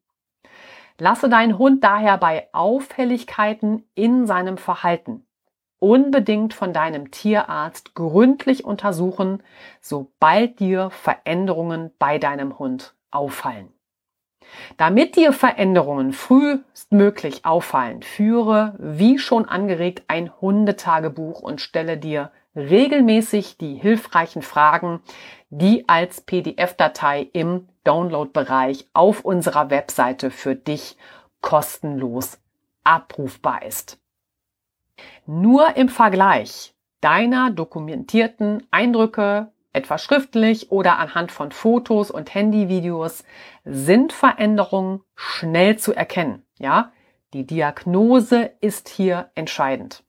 Lasse 0.98 1.28
deinen 1.28 1.58
Hund 1.58 1.82
daher 1.82 2.18
bei 2.18 2.48
Auffälligkeiten 2.52 3.84
in 3.94 4.26
seinem 4.26 4.58
Verhalten 4.58 5.26
unbedingt 5.84 6.54
von 6.54 6.72
deinem 6.72 7.10
Tierarzt 7.10 7.94
gründlich 7.94 8.64
untersuchen, 8.64 9.42
sobald 9.82 10.58
dir 10.58 10.88
Veränderungen 10.88 11.90
bei 11.98 12.16
deinem 12.16 12.58
Hund 12.58 12.94
auffallen. 13.10 13.73
Damit 14.76 15.16
dir 15.16 15.32
Veränderungen 15.32 16.12
frühestmöglich 16.12 17.44
auffallen, 17.44 18.02
führe, 18.02 18.74
wie 18.78 19.18
schon 19.18 19.44
angeregt, 19.46 20.04
ein 20.08 20.30
Hundetagebuch 20.40 21.40
und 21.40 21.60
stelle 21.60 21.96
dir 21.96 22.30
regelmäßig 22.56 23.58
die 23.58 23.74
hilfreichen 23.74 24.42
Fragen, 24.42 25.00
die 25.50 25.88
als 25.88 26.20
PDF-Datei 26.20 27.28
im 27.32 27.68
Download-Bereich 27.84 28.86
auf 28.92 29.24
unserer 29.24 29.70
Webseite 29.70 30.30
für 30.30 30.54
dich 30.54 30.96
kostenlos 31.40 32.38
abrufbar 32.84 33.64
ist. 33.64 33.98
Nur 35.26 35.76
im 35.76 35.88
Vergleich 35.88 36.74
deiner 37.00 37.50
dokumentierten 37.50 38.66
Eindrücke, 38.70 39.52
etwa 39.74 39.98
schriftlich 39.98 40.70
oder 40.72 40.98
anhand 40.98 41.32
von 41.32 41.52
Fotos 41.52 42.10
und 42.10 42.34
Handyvideos, 42.34 43.24
sind 43.64 44.12
Veränderungen 44.12 45.02
schnell 45.14 45.78
zu 45.78 45.92
erkennen. 45.92 46.46
Ja, 46.58 46.92
die 47.34 47.46
Diagnose 47.46 48.52
ist 48.60 48.88
hier 48.88 49.30
entscheidend. 49.34 50.04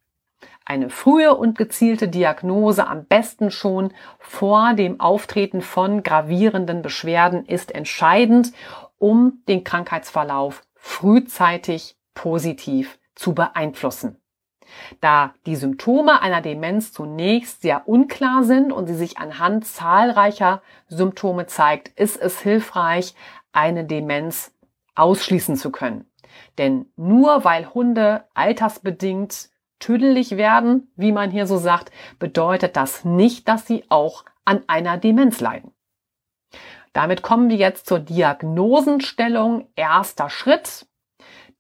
Eine 0.64 0.90
frühe 0.90 1.36
und 1.36 1.58
gezielte 1.58 2.08
Diagnose 2.08 2.88
am 2.88 3.06
besten 3.06 3.52
schon 3.52 3.94
vor 4.20 4.74
dem 4.74 5.00
Auftreten 5.00 5.62
von 5.62 6.02
gravierenden 6.02 6.82
Beschwerden 6.82 7.46
ist 7.46 7.74
entscheidend, 7.74 8.52
um 8.98 9.44
den 9.48 9.64
Krankheitsverlauf 9.64 10.64
frühzeitig 10.76 11.98
positiv 12.16 13.00
zu 13.14 13.34
beeinflussen. 13.36 14.22
Da 15.02 15.34
die 15.46 15.56
Symptome 15.56 16.22
einer 16.22 16.42
Demenz 16.42 16.92
zunächst 16.92 17.62
sehr 17.62 17.88
unklar 17.88 18.44
sind 18.44 18.72
und 18.72 18.88
sie 18.88 18.96
sich 18.96 19.18
anhand 19.18 19.66
zahlreicher 19.66 20.62
Symptome 20.88 21.48
zeigt, 21.48 21.90
ist 22.00 22.22
es 22.22 22.40
hilfreich, 22.40 23.16
eine 23.52 23.86
Demenz 23.86 24.54
ausschließen 24.96 25.56
zu 25.56 25.72
können. 25.72 26.06
Denn 26.58 26.88
nur 26.96 27.44
weil 27.44 27.74
Hunde 27.74 28.26
altersbedingt 28.34 29.50
tüdelig 29.80 30.38
werden, 30.38 30.92
wie 30.96 31.12
man 31.12 31.32
hier 31.32 31.48
so 31.48 31.58
sagt, 31.58 31.92
bedeutet 32.20 32.76
das 32.76 33.06
nicht, 33.06 33.48
dass 33.48 33.68
sie 33.68 33.84
auch 33.90 34.26
an 34.46 34.64
einer 34.68 34.98
Demenz 34.98 35.40
leiden. 35.42 35.72
Damit 36.94 37.22
kommen 37.24 37.50
wir 37.50 37.58
jetzt 37.58 37.88
zur 37.88 38.00
Diagnosenstellung. 38.00 39.68
Erster 39.76 40.30
Schritt. 40.30 40.88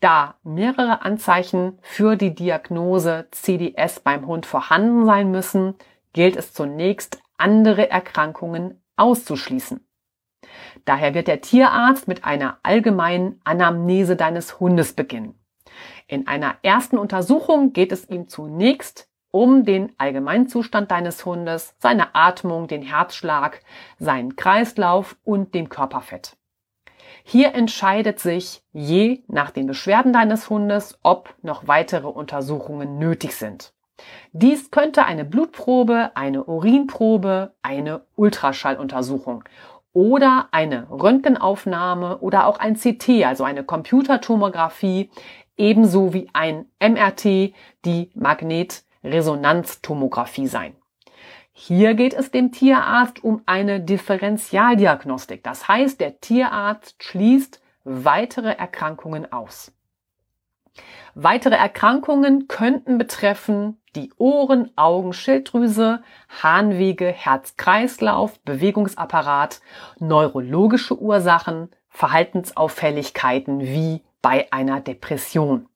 Da 0.05 0.35
mehrere 0.43 1.01
Anzeichen 1.01 1.79
für 1.81 2.15
die 2.15 2.35
Diagnose 2.35 3.27
CDS 3.31 4.01
beim 4.01 4.27
Hund 4.27 4.45
vorhanden 4.45 5.07
sein 5.07 5.31
müssen, 5.31 5.73
gilt 6.13 6.35
es 6.35 6.53
zunächst, 6.53 7.23
andere 7.37 7.89
Erkrankungen 7.89 8.79
auszuschließen. 8.97 9.83
Daher 10.85 11.15
wird 11.15 11.27
der 11.27 11.41
Tierarzt 11.41 12.07
mit 12.07 12.23
einer 12.23 12.59
allgemeinen 12.61 13.41
Anamnese 13.45 14.15
deines 14.15 14.59
Hundes 14.59 14.93
beginnen. 14.93 15.43
In 16.05 16.27
einer 16.27 16.57
ersten 16.61 16.99
Untersuchung 16.99 17.73
geht 17.73 17.91
es 17.91 18.07
ihm 18.07 18.27
zunächst 18.27 19.09
um 19.31 19.65
den 19.65 19.91
Allgemeinzustand 19.97 20.91
deines 20.91 21.25
Hundes, 21.25 21.73
seine 21.79 22.13
Atmung, 22.13 22.67
den 22.67 22.83
Herzschlag, 22.83 23.61
seinen 23.97 24.35
Kreislauf 24.35 25.17
und 25.23 25.55
dem 25.55 25.67
Körperfett. 25.67 26.37
Hier 27.27 27.55
entscheidet 27.55 28.19
sich 28.19 28.61
je 28.71 29.23
nach 29.27 29.49
den 29.49 29.65
Beschwerden 29.65 30.13
deines 30.13 30.51
Hundes, 30.51 30.99
ob 31.01 31.33
noch 31.41 31.67
weitere 31.67 32.05
Untersuchungen 32.05 32.99
nötig 32.99 33.35
sind. 33.35 33.73
Dies 34.31 34.69
könnte 34.69 35.05
eine 35.05 35.25
Blutprobe, 35.25 36.11
eine 36.13 36.43
Urinprobe, 36.43 37.55
eine 37.63 38.05
Ultraschalluntersuchung 38.15 39.43
oder 39.91 40.49
eine 40.51 40.87
Röntgenaufnahme 40.91 42.19
oder 42.19 42.45
auch 42.45 42.59
ein 42.59 42.75
CT, 42.75 43.25
also 43.25 43.43
eine 43.43 43.63
Computertomographie, 43.63 45.09
ebenso 45.57 46.13
wie 46.13 46.29
ein 46.33 46.67
MRT, 46.79 47.55
die 47.85 48.11
Magnetresonanztomographie 48.13 50.45
sein. 50.45 50.75
Hier 51.57 51.93
geht 51.93 52.13
es 52.13 52.31
dem 52.31 52.51
Tierarzt 52.51 53.23
um 53.23 53.41
eine 53.45 53.79
Differentialdiagnostik. 53.79 55.41
Das 55.41 55.69
heißt, 55.69 56.01
der 56.01 56.19
Tierarzt 56.19 57.01
schließt 57.01 57.61
weitere 57.85 58.51
Erkrankungen 58.51 59.31
aus. 59.31 59.71
Weitere 61.13 61.55
Erkrankungen 61.55 62.49
könnten 62.49 62.97
betreffen 62.97 63.81
die 63.95 64.11
Ohren, 64.17 64.69
Augen, 64.75 65.13
Schilddrüse, 65.13 66.03
Harnwege, 66.27 67.07
Herz-Kreislauf, 67.07 68.37
Bewegungsapparat, 68.41 69.61
neurologische 69.97 70.99
Ursachen, 70.99 71.69
Verhaltensauffälligkeiten 71.87 73.61
wie 73.61 74.03
bei 74.21 74.51
einer 74.51 74.81
Depression. 74.81 75.69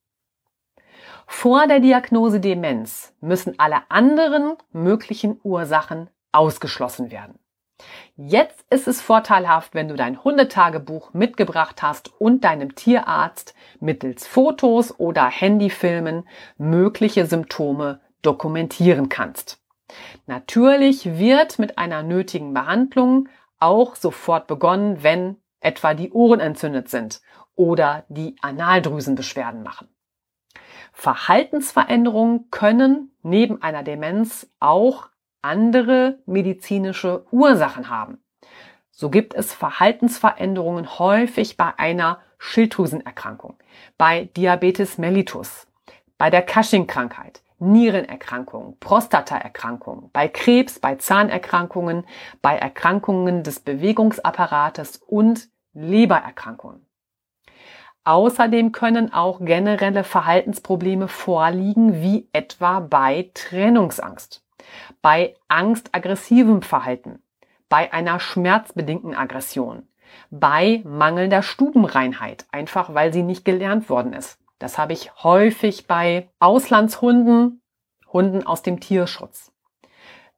Vor 1.32 1.68
der 1.68 1.80
Diagnose 1.80 2.42
Demenz 2.42 3.14
müssen 3.22 3.54
alle 3.60 3.84
anderen 3.88 4.56
möglichen 4.74 5.40
Ursachen 5.44 6.10
ausgeschlossen 6.34 7.12
werden. 7.12 7.40
Jetzt 8.18 8.66
ist 8.70 8.88
es 8.90 9.00
vorteilhaft, 9.00 9.74
wenn 9.74 9.88
du 9.88 9.96
dein 9.96 10.22
Hundetagebuch 10.22 11.14
mitgebracht 11.14 11.82
hast 11.82 12.12
und 12.20 12.44
deinem 12.44 12.76
Tierarzt 12.76 13.54
mittels 13.80 14.28
Fotos 14.28 15.00
oder 15.00 15.28
Handyfilmen 15.28 16.28
mögliche 16.58 17.26
Symptome 17.26 18.02
dokumentieren 18.22 19.08
kannst. 19.08 19.62
Natürlich 20.26 21.20
wird 21.20 21.58
mit 21.58 21.78
einer 21.78 22.04
nötigen 22.04 22.54
Behandlung 22.54 23.30
auch 23.60 23.96
sofort 23.96 24.48
begonnen, 24.48 25.04
wenn 25.04 25.38
etwa 25.62 25.94
die 25.94 26.12
Ohren 26.12 26.42
entzündet 26.42 26.90
sind 26.90 27.22
oder 27.56 28.04
die 28.10 28.36
Analdrüsenbeschwerden 28.42 29.64
machen. 29.64 29.88
Verhaltensveränderungen 31.00 32.52
können 32.52 33.14
neben 33.24 33.62
einer 33.62 33.84
Demenz 33.84 34.50
auch 34.60 35.08
andere 35.42 36.20
medizinische 36.26 37.26
Ursachen 37.32 37.90
haben. 37.90 38.18
So 38.92 39.10
gibt 39.10 39.34
es 39.34 39.54
Verhaltensveränderungen 39.54 41.00
häufig 41.00 41.56
bei 41.56 41.72
einer 41.78 42.20
Schilddrüsenerkrankung, 42.38 43.56
bei 43.98 44.26
Diabetes 44.36 44.98
mellitus, 44.98 45.68
bei 46.18 46.30
der 46.30 46.46
Cushing-Krankheit, 46.46 47.44
Nierenerkrankungen, 47.60 48.78
Prostataerkrankungen, 48.82 50.10
bei 50.12 50.28
Krebs, 50.28 50.80
bei 50.80 50.96
Zahnerkrankungen, 50.96 52.06
bei 52.42 52.58
Erkrankungen 52.58 53.44
des 53.44 53.62
Bewegungsapparates 53.62 54.98
und 54.98 55.48
Lebererkrankungen. 55.72 56.89
Außerdem 58.04 58.72
können 58.72 59.14
auch 59.14 59.40
generelle 59.40 60.04
Verhaltensprobleme 60.04 61.08
vorliegen, 61.08 62.02
wie 62.02 62.28
etwa 62.34 62.80
bei 62.80 63.30
Trennungsangst, 63.34 64.44
bei 65.02 65.36
angstaggressivem 65.48 66.62
Verhalten, 66.62 67.22
bei 67.68 67.94
einer 67.94 68.20
schmerzbedingten 68.20 69.16
Aggression, 69.16 69.88
bei 70.32 70.82
mangelnder 70.86 71.44
Stubenreinheit, 71.44 72.46
einfach 72.52 72.94
weil 72.94 73.14
sie 73.14 73.24
nicht 73.24 73.46
gelernt 73.46 73.90
worden 73.90 74.14
ist. 74.14 74.40
Das 74.58 74.78
habe 74.78 74.94
ich 74.94 75.24
häufig 75.24 75.88
bei 75.88 76.30
Auslandshunden, 76.40 77.62
Hunden 78.12 78.46
aus 78.46 78.62
dem 78.62 78.80
Tierschutz. 78.80 79.52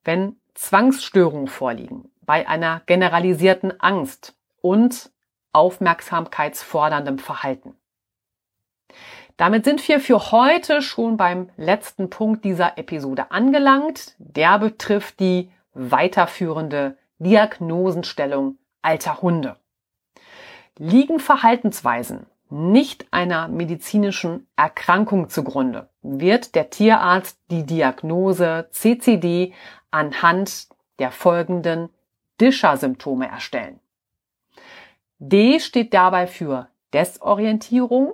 Wenn 0.04 0.36
Zwangsstörungen 0.54 1.48
vorliegen, 1.48 2.12
bei 2.22 2.48
einer 2.48 2.82
generalisierten 2.86 3.80
Angst 3.80 4.36
und 4.62 5.12
aufmerksamkeitsforderndem 5.54 7.20
Verhalten. 7.20 7.76
Damit 9.38 9.66
sind 9.66 9.88
wir 9.88 10.00
für 10.00 10.32
heute 10.32 10.82
schon 10.82 11.18
beim 11.18 11.50
letzten 11.58 12.10
Punkt 12.10 12.46
dieser 12.46 12.78
Episode 12.78 13.32
angelangt. 13.32 14.16
Der 14.20 14.60
betrifft 14.60 15.20
die 15.20 15.52
weiterführende 15.74 16.98
Diagnosenstellung 17.20 18.58
alter 18.82 19.22
Hunde. 19.22 19.56
Liegen 20.78 21.20
Verhaltensweisen 21.20 22.28
nicht 22.52 23.08
einer 23.12 23.48
medizinischen 23.48 24.48
Erkrankung 24.56 25.30
zugrunde, 25.30 25.90
wird 26.02 26.54
der 26.54 26.70
Tierarzt 26.70 27.40
die 27.50 27.66
Diagnose 27.66 28.68
CCD 28.72 29.54
anhand 29.90 30.68
der 31.00 31.12
folgenden 31.12 31.90
Discher-Symptome 32.40 33.28
erstellen. 33.28 33.81
D 35.24 35.60
steht 35.60 35.94
dabei 35.94 36.26
für 36.26 36.68
Desorientierung, 36.94 38.14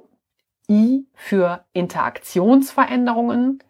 I 0.70 1.08
für 1.14 1.64
Interaktionsveränderungen, 1.72 3.64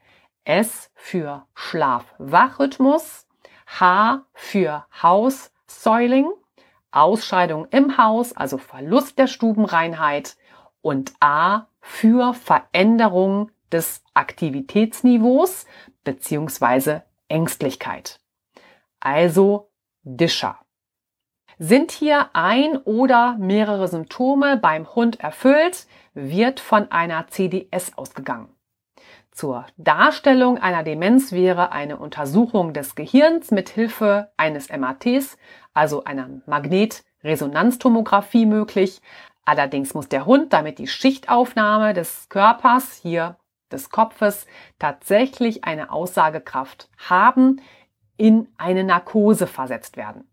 S 0.43 0.89
für 0.95 1.45
Schlaf-Wach-Rhythmus, 1.53 3.27
H 3.67 4.25
für 4.33 4.87
Haussäuling, 5.03 6.31
Ausscheidung 6.89 7.67
im 7.69 7.99
Haus, 7.99 8.33
also 8.33 8.57
Verlust 8.57 9.19
der 9.19 9.27
Stubenreinheit 9.27 10.35
und 10.81 11.13
A 11.19 11.67
für 11.79 12.33
Veränderung 12.33 13.51
des 13.71 14.03
Aktivitätsniveaus 14.15 15.67
beziehungsweise 16.03 17.03
Ängstlichkeit. 17.27 18.19
Also 18.99 19.69
Discher. 20.01 20.57
Sind 21.59 21.91
hier 21.91 22.29
ein 22.33 22.77
oder 22.77 23.35
mehrere 23.39 23.87
Symptome 23.87 24.57
beim 24.57 24.93
Hund 24.93 25.19
erfüllt, 25.19 25.87
wird 26.13 26.59
von 26.59 26.91
einer 26.91 27.25
CDS 27.27 27.97
ausgegangen. 27.97 28.49
Zur 29.31 29.65
Darstellung 29.75 30.59
einer 30.59 30.83
Demenz 30.83 31.31
wäre 31.31 31.71
eine 31.71 31.97
Untersuchung 31.97 32.73
des 32.73 32.93
Gehirns 32.93 33.49
mit 33.49 33.69
Hilfe 33.69 34.31
eines 34.37 34.69
MRTs, 34.69 35.39
also 35.73 36.03
einer 36.03 36.29
Magnetresonanztomographie 36.45 38.45
möglich. 38.45 39.01
Allerdings 39.43 39.95
muss 39.95 40.09
der 40.09 40.27
Hund, 40.27 40.53
damit 40.53 40.77
die 40.77 40.87
Schichtaufnahme 40.87 41.95
des 41.95 42.29
Körpers 42.29 42.99
hier 43.01 43.37
des 43.71 43.89
Kopfes 43.89 44.45
tatsächlich 44.77 45.63
eine 45.63 45.91
Aussagekraft 45.91 46.87
haben, 46.97 47.61
in 48.15 48.47
eine 48.57 48.83
Narkose 48.83 49.47
versetzt 49.47 49.97
werden. 49.97 50.29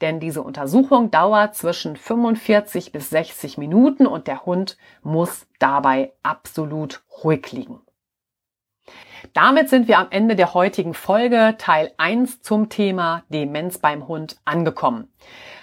Denn 0.00 0.20
diese 0.20 0.42
Untersuchung 0.42 1.10
dauert 1.10 1.54
zwischen 1.54 1.96
45 1.96 2.92
bis 2.92 3.10
60 3.10 3.58
Minuten 3.58 4.06
und 4.06 4.26
der 4.26 4.46
Hund 4.46 4.76
muss 5.02 5.46
dabei 5.58 6.12
absolut 6.22 7.02
ruhig 7.22 7.52
liegen. 7.52 7.80
Damit 9.34 9.68
sind 9.68 9.86
wir 9.88 9.98
am 9.98 10.08
Ende 10.10 10.34
der 10.34 10.54
heutigen 10.54 10.94
Folge 10.94 11.54
Teil 11.58 11.92
1 11.98 12.40
zum 12.42 12.68
Thema 12.68 13.22
Demenz 13.28 13.78
beim 13.78 14.08
Hund 14.08 14.40
angekommen. 14.44 15.12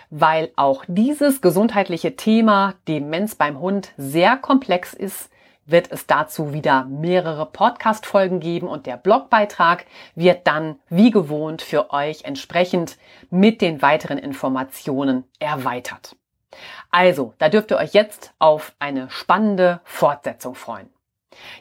Weil 0.10 0.52
auch 0.56 0.86
dieses 0.88 1.42
gesundheitliche 1.42 2.16
Thema 2.16 2.76
Demenz 2.88 3.36
beim 3.36 3.60
Hund 3.60 3.94
sehr 3.98 4.38
komplex 4.38 4.94
ist, 4.94 5.30
wird 5.68 5.92
es 5.92 6.08
dazu 6.08 6.54
wieder 6.54 6.86
mehrere 6.86 7.46
Podcast-Folgen 7.46 8.40
geben 8.40 8.68
und 8.68 8.86
der 8.86 8.98
Blogbeitrag 8.98 9.86
wird 10.16 10.48
dann 10.48 10.80
wie 10.90 11.12
gewohnt 11.12 11.62
für 11.62 11.92
euch 11.92 12.24
entsprechend 12.24 12.98
mit 13.30 13.62
den 13.62 13.82
weiteren 13.82 14.18
Informationen 14.18 15.26
erweitert. 15.40 16.16
Also, 16.90 17.34
da 17.38 17.50
dürft 17.50 17.72
ihr 17.72 17.78
euch 17.78 17.94
jetzt 17.94 18.34
auf 18.40 18.74
eine 18.80 19.10
spannende 19.10 19.82
Fortsetzung 19.84 20.56
freuen. 20.56 20.90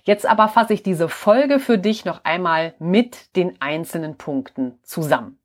Jetzt 0.05 0.25
aber 0.25 0.49
fasse 0.49 0.73
ich 0.73 0.83
diese 0.83 1.09
Folge 1.09 1.59
für 1.59 1.77
dich 1.77 2.05
noch 2.05 2.25
einmal 2.25 2.75
mit 2.79 3.37
den 3.37 3.61
einzelnen 3.61 4.17
Punkten 4.17 4.79
zusammen. 4.83 5.39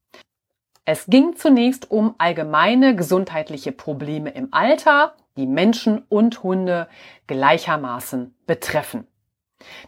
Es 0.85 1.05
ging 1.07 1.35
zunächst 1.35 1.91
um 1.91 2.15
allgemeine 2.17 2.95
gesundheitliche 2.95 3.71
Probleme 3.71 4.31
im 4.31 4.49
Alter, 4.51 5.15
die 5.37 5.47
Menschen 5.47 6.03
und 6.09 6.43
Hunde 6.43 6.87
gleichermaßen 7.27 8.35
betreffen. 8.45 9.07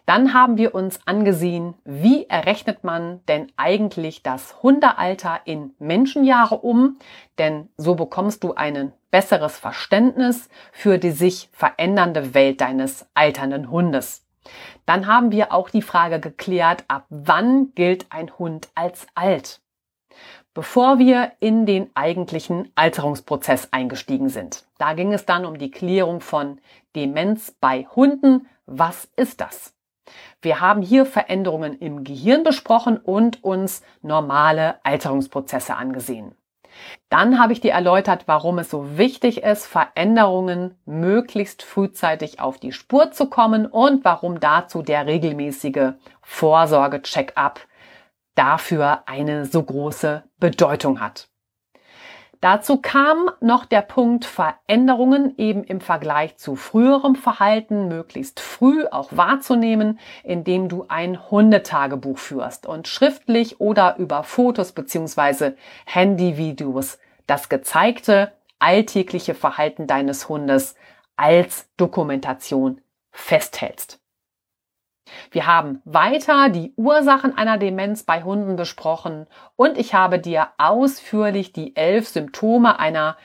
Dann 0.05 0.33
haben 0.33 0.57
wir 0.57 0.75
uns 0.75 0.99
angesehen, 1.05 1.75
wie 1.83 2.27
errechnet 2.27 2.83
man 2.83 3.25
denn 3.27 3.51
eigentlich 3.57 4.23
das 4.23 4.61
Hundealter 4.61 5.41
in 5.45 5.73
Menschenjahre 5.79 6.57
um, 6.57 6.99
denn 7.37 7.69
so 7.77 7.95
bekommst 7.95 8.43
du 8.43 8.53
ein 8.53 8.93
besseres 9.11 9.57
Verständnis 9.57 10.49
für 10.71 10.97
die 10.97 11.11
sich 11.11 11.49
verändernde 11.53 12.33
Welt 12.33 12.61
deines 12.61 13.07
alternden 13.13 13.69
Hundes. 13.69 14.25
Dann 14.85 15.07
haben 15.07 15.31
wir 15.31 15.53
auch 15.53 15.69
die 15.69 15.81
Frage 15.81 16.19
geklärt, 16.19 16.83
ab 16.87 17.05
wann 17.09 17.73
gilt 17.75 18.07
ein 18.11 18.37
Hund 18.37 18.69
als 18.75 19.07
alt? 19.15 19.62
Bevor 20.53 20.99
wir 20.99 21.31
in 21.39 21.65
den 21.65 21.89
eigentlichen 21.95 22.71
Alterungsprozess 22.75 23.69
eingestiegen 23.71 24.29
sind. 24.29 24.65
Da 24.77 24.93
ging 24.93 25.11
es 25.11 25.25
dann 25.25 25.45
um 25.45 25.57
die 25.57 25.71
Klärung 25.71 26.21
von 26.21 26.59
Demenz 26.95 27.55
bei 27.59 27.87
Hunden. 27.95 28.47
Was 28.67 29.09
ist 29.15 29.41
das? 29.41 29.73
Wir 30.41 30.59
haben 30.59 30.81
hier 30.81 31.05
Veränderungen 31.05 31.79
im 31.79 32.03
Gehirn 32.03 32.43
besprochen 32.43 32.97
und 32.97 33.43
uns 33.43 33.81
normale 34.01 34.75
Alterungsprozesse 34.83 35.75
angesehen. 35.75 36.35
Dann 37.09 37.39
habe 37.39 37.53
ich 37.53 37.61
dir 37.61 37.71
erläutert, 37.71 38.23
warum 38.27 38.59
es 38.59 38.69
so 38.69 38.97
wichtig 38.97 39.43
ist, 39.43 39.65
Veränderungen 39.65 40.75
möglichst 40.85 41.63
frühzeitig 41.63 42.39
auf 42.39 42.57
die 42.57 42.71
Spur 42.71 43.11
zu 43.11 43.27
kommen 43.27 43.65
und 43.65 44.03
warum 44.03 44.39
dazu 44.39 44.81
der 44.81 45.05
regelmäßige 45.05 45.93
Vorsorge-Check-up 46.21 47.59
dafür 48.35 49.03
eine 49.07 49.45
so 49.45 49.63
große 49.63 50.23
Bedeutung 50.39 50.99
hat. 50.99 51.29
Dazu 52.43 52.75
kam 52.75 53.31
noch 53.39 53.63
der 53.63 53.81
Punkt 53.81 54.25
Veränderungen 54.25 55.33
eben 55.37 55.63
im 55.63 55.79
Vergleich 55.79 56.35
zu 56.35 56.57
früherem 56.57 57.15
Verhalten 57.15 57.87
möglichst 57.87 58.41
früh 58.41 58.85
auch 58.85 59.07
wahrzunehmen, 59.11 59.97
indem 60.25 60.67
du 60.67 60.83
ein 60.89 61.31
Hundetagebuch 61.31 62.17
führst 62.17 62.65
und 62.65 62.89
schriftlich 62.89 63.61
oder 63.61 63.95
über 63.95 64.23
Fotos 64.23 64.73
beziehungsweise 64.73 65.55
Handyvideos 65.85 66.99
das 67.27 67.47
gezeigte 67.47 68.33
alltägliche 68.59 69.35
Verhalten 69.35 69.87
deines 69.87 70.27
Hundes 70.27 70.75
als 71.15 71.69
Dokumentation 71.77 72.81
festhältst. 73.11 74.02
Wir 75.31 75.47
haben 75.47 75.81
weiter 75.85 76.49
die 76.49 76.73
Ursachen 76.75 77.37
einer 77.37 77.57
Demenz 77.57 78.03
bei 78.03 78.23
Hunden 78.23 78.55
besprochen 78.55 79.27
und 79.55 79.77
ich 79.77 79.93
habe 79.93 80.19
dir 80.19 80.49
ausführlich 80.57 81.53
die 81.53 81.75
elf 81.75 82.07
Symptome 82.07 82.79
einer 82.79 83.17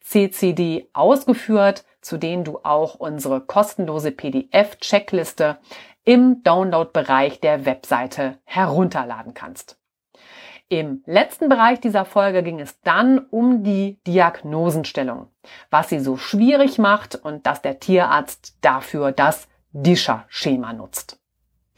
CCD 0.00 0.88
ausgeführt, 0.92 1.84
zu 2.00 2.16
denen 2.16 2.44
du 2.44 2.60
auch 2.62 2.94
unsere 2.94 3.40
kostenlose 3.40 4.12
PDF-Checkliste 4.12 5.58
im 6.04 6.44
Download-Bereich 6.44 7.40
der 7.40 7.66
Webseite 7.66 8.38
herunterladen 8.44 9.34
kannst. 9.34 9.78
Im 10.68 11.02
letzten 11.06 11.48
Bereich 11.48 11.80
dieser 11.80 12.04
Folge 12.04 12.42
ging 12.42 12.60
es 12.60 12.80
dann 12.80 13.18
um 13.18 13.62
die 13.62 14.00
Diagnosenstellung, 14.06 15.28
was 15.70 15.88
sie 15.88 16.00
so 16.00 16.16
schwierig 16.16 16.78
macht 16.78 17.16
und 17.16 17.46
dass 17.46 17.62
der 17.62 17.80
Tierarzt 17.80 18.56
dafür 18.60 19.12
das 19.12 19.48
Discher-Schema 19.72 20.72
nutzt. 20.72 21.20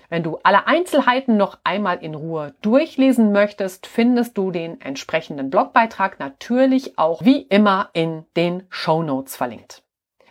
Wenn 0.09 0.23
du 0.23 0.39
alle 0.43 0.67
Einzelheiten 0.67 1.37
noch 1.37 1.59
einmal 1.65 2.03
in 2.03 2.15
Ruhe 2.15 2.55
durchlesen 2.63 3.33
möchtest, 3.33 3.87
findest 3.87 4.39
du 4.39 4.51
den 4.51 4.81
entsprechenden 4.81 5.51
Blogbeitrag 5.51 6.19
natürlich 6.19 6.99
auch 6.99 7.23
wie 7.23 7.43
immer 7.43 7.91
in 7.93 8.25
den 8.35 8.63
Show 8.71 9.03
Notes 9.03 9.37
verlinkt. 9.37 9.83